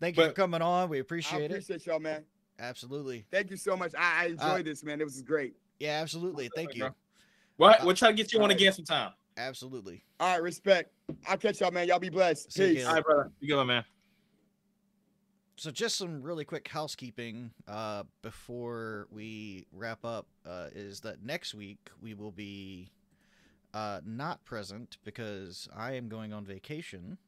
[0.00, 0.88] thank you but, for coming on.
[0.88, 1.64] We appreciate, I appreciate it.
[1.74, 2.24] Appreciate y'all, man.
[2.58, 3.24] Absolutely.
[3.30, 3.92] Thank you so much.
[3.98, 5.00] I, I enjoyed uh, this, man.
[5.00, 5.54] It was great.
[5.78, 6.48] Yeah, absolutely.
[6.54, 6.94] Thank you.
[7.56, 7.84] What?
[7.84, 9.12] We'll try to get you on again sometime.
[9.36, 10.04] Absolutely.
[10.20, 10.92] All right, respect.
[11.26, 11.88] I'll catch y'all, man.
[11.88, 12.52] Y'all be blessed.
[12.52, 12.86] See Peace.
[12.86, 13.30] All right, brother.
[13.40, 13.84] You go, man.
[15.56, 21.54] So just some really quick housekeeping uh, before we wrap up uh, is that next
[21.54, 22.90] week we will be
[23.74, 27.18] uh, not present because I am going on vacation.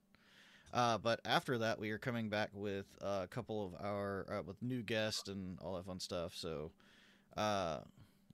[0.73, 4.61] Uh, but after that, we are coming back with a couple of our uh, with
[4.61, 6.33] new guests and all that fun stuff.
[6.35, 6.73] So
[7.37, 7.79] uh,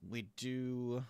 [0.09, 1.03] we do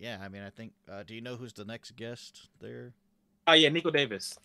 [0.00, 0.72] yeah, I mean, I think.
[0.90, 2.94] Uh, do you know who's the next guest there?
[3.46, 4.36] Oh yeah, Nico Davis.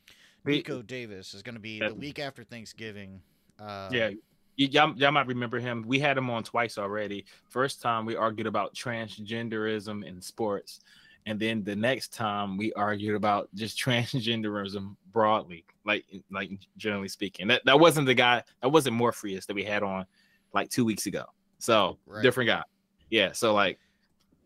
[0.44, 3.22] Nico Davis is going to be the week after Thanksgiving.
[3.60, 4.12] Uh, yeah,
[4.58, 5.84] y'all, y'all might remember him.
[5.88, 7.26] We had him on twice already.
[7.50, 10.82] First time we argued about transgenderism in sports,
[11.26, 17.48] and then the next time we argued about just transgenderism broadly, like like generally speaking.
[17.48, 18.44] That that wasn't the guy.
[18.62, 20.06] That wasn't Morpheus that we had on
[20.54, 21.24] like two weeks ago.
[21.60, 22.22] So right.
[22.22, 22.64] different guy.
[23.10, 23.32] Yeah.
[23.32, 23.80] So like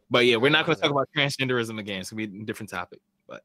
[0.10, 2.02] but yeah, we're not going to talk about transgenderism again.
[2.02, 3.00] It's going to be a different topic.
[3.28, 3.44] But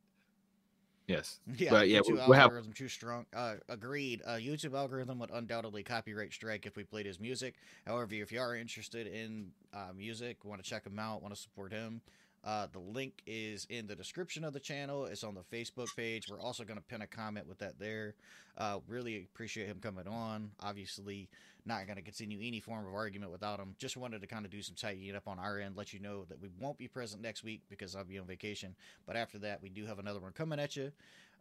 [1.06, 1.40] Yes.
[1.58, 3.26] Yeah, But, yeah, YouTube we- we'll have- algorithm too strong.
[3.34, 4.22] Uh, agreed.
[4.24, 7.56] Uh, YouTube algorithm would undoubtedly copyright strike if we played his music.
[7.86, 11.40] However, if you are interested in uh, music, want to check him out, want to
[11.40, 12.00] support him,
[12.42, 15.04] uh, the link is in the description of the channel.
[15.04, 16.24] It's on the Facebook page.
[16.30, 18.14] We're also going to pin a comment with that there.
[18.56, 20.52] Uh, really appreciate him coming on.
[20.60, 21.28] Obviously,
[21.66, 23.74] not going to continue any form of argument without him.
[23.78, 26.24] Just wanted to kind of do some tightening up on our end, let you know
[26.28, 28.74] that we won't be present next week because I'll be on vacation.
[29.06, 30.92] But after that, we do have another one coming at you.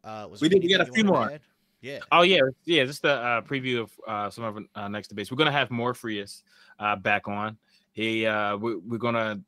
[0.04, 1.32] Uh, was We did- we got a few more.
[1.32, 1.42] add?
[1.82, 2.00] Yeah.
[2.14, 2.86] Oh yeah, yeah.
[2.86, 5.30] Just a uh, preview of uh, some of our uh, next debates.
[5.30, 6.44] We're gonna have Morpheus
[6.80, 7.58] uh, back on.
[7.92, 9.42] He uh, we, we're gonna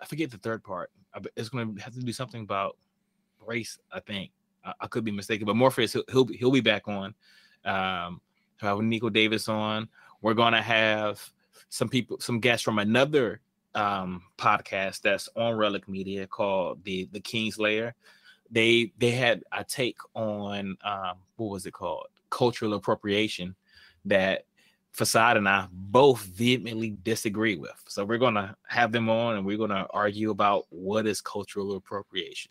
[0.00, 0.90] I forget the third part.
[1.36, 2.78] It's gonna have to do something about
[3.46, 3.78] race.
[3.92, 4.30] I think
[4.64, 7.14] I, I could be mistaken, but Morpheus he'll he'll, be- he'll be back on.
[7.66, 8.22] Um,
[8.62, 9.86] we'll have Nico Davis on.
[10.24, 11.22] We're gonna have
[11.68, 13.42] some people, some guests from another
[13.74, 17.94] um, podcast that's on Relic Media called the the King's Lair.
[18.50, 22.06] They they had a take on um what was it called?
[22.30, 23.54] Cultural appropriation
[24.06, 24.46] that
[24.92, 27.82] facade and i both vehemently disagree with.
[27.86, 32.50] So we're gonna have them on and we're gonna argue about what is cultural appropriation.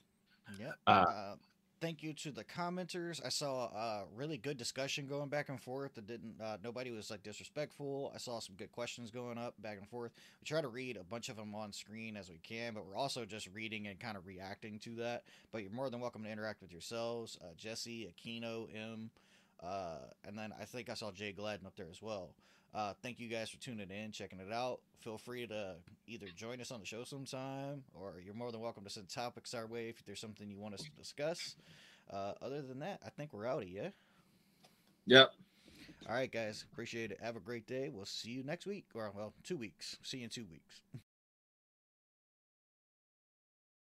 [0.60, 0.76] Yep.
[0.86, 1.36] Uh, Uh,
[1.84, 3.20] thank you to the commenters.
[3.26, 5.96] I saw a really good discussion going back and forth.
[5.96, 6.36] That didn't.
[6.42, 8.10] Uh, nobody was like disrespectful.
[8.16, 10.14] I saw some good questions going up back and forth.
[10.40, 12.96] We try to read a bunch of them on screen as we can, but we're
[12.96, 15.24] also just reading and kind of reacting to that.
[15.52, 17.38] But you're more than welcome to interact with yourselves.
[17.42, 19.10] Uh, Jesse, Aquino, M,
[19.62, 22.30] uh, and then I think I saw Jay Gladden up there as well.
[22.74, 24.80] Uh, thank you guys for tuning in, checking it out.
[25.00, 25.76] Feel free to
[26.08, 29.54] either join us on the show sometime, or you're more than welcome to send topics
[29.54, 31.56] our way if there's something you want us to discuss.
[32.12, 33.94] Uh, other than that, I think we're out of here.
[35.06, 35.32] yep
[36.08, 37.20] All right, guys, appreciate it.
[37.22, 37.90] Have a great day.
[37.94, 39.98] We'll see you next week, or well, two weeks.
[40.04, 40.82] See you in two weeks.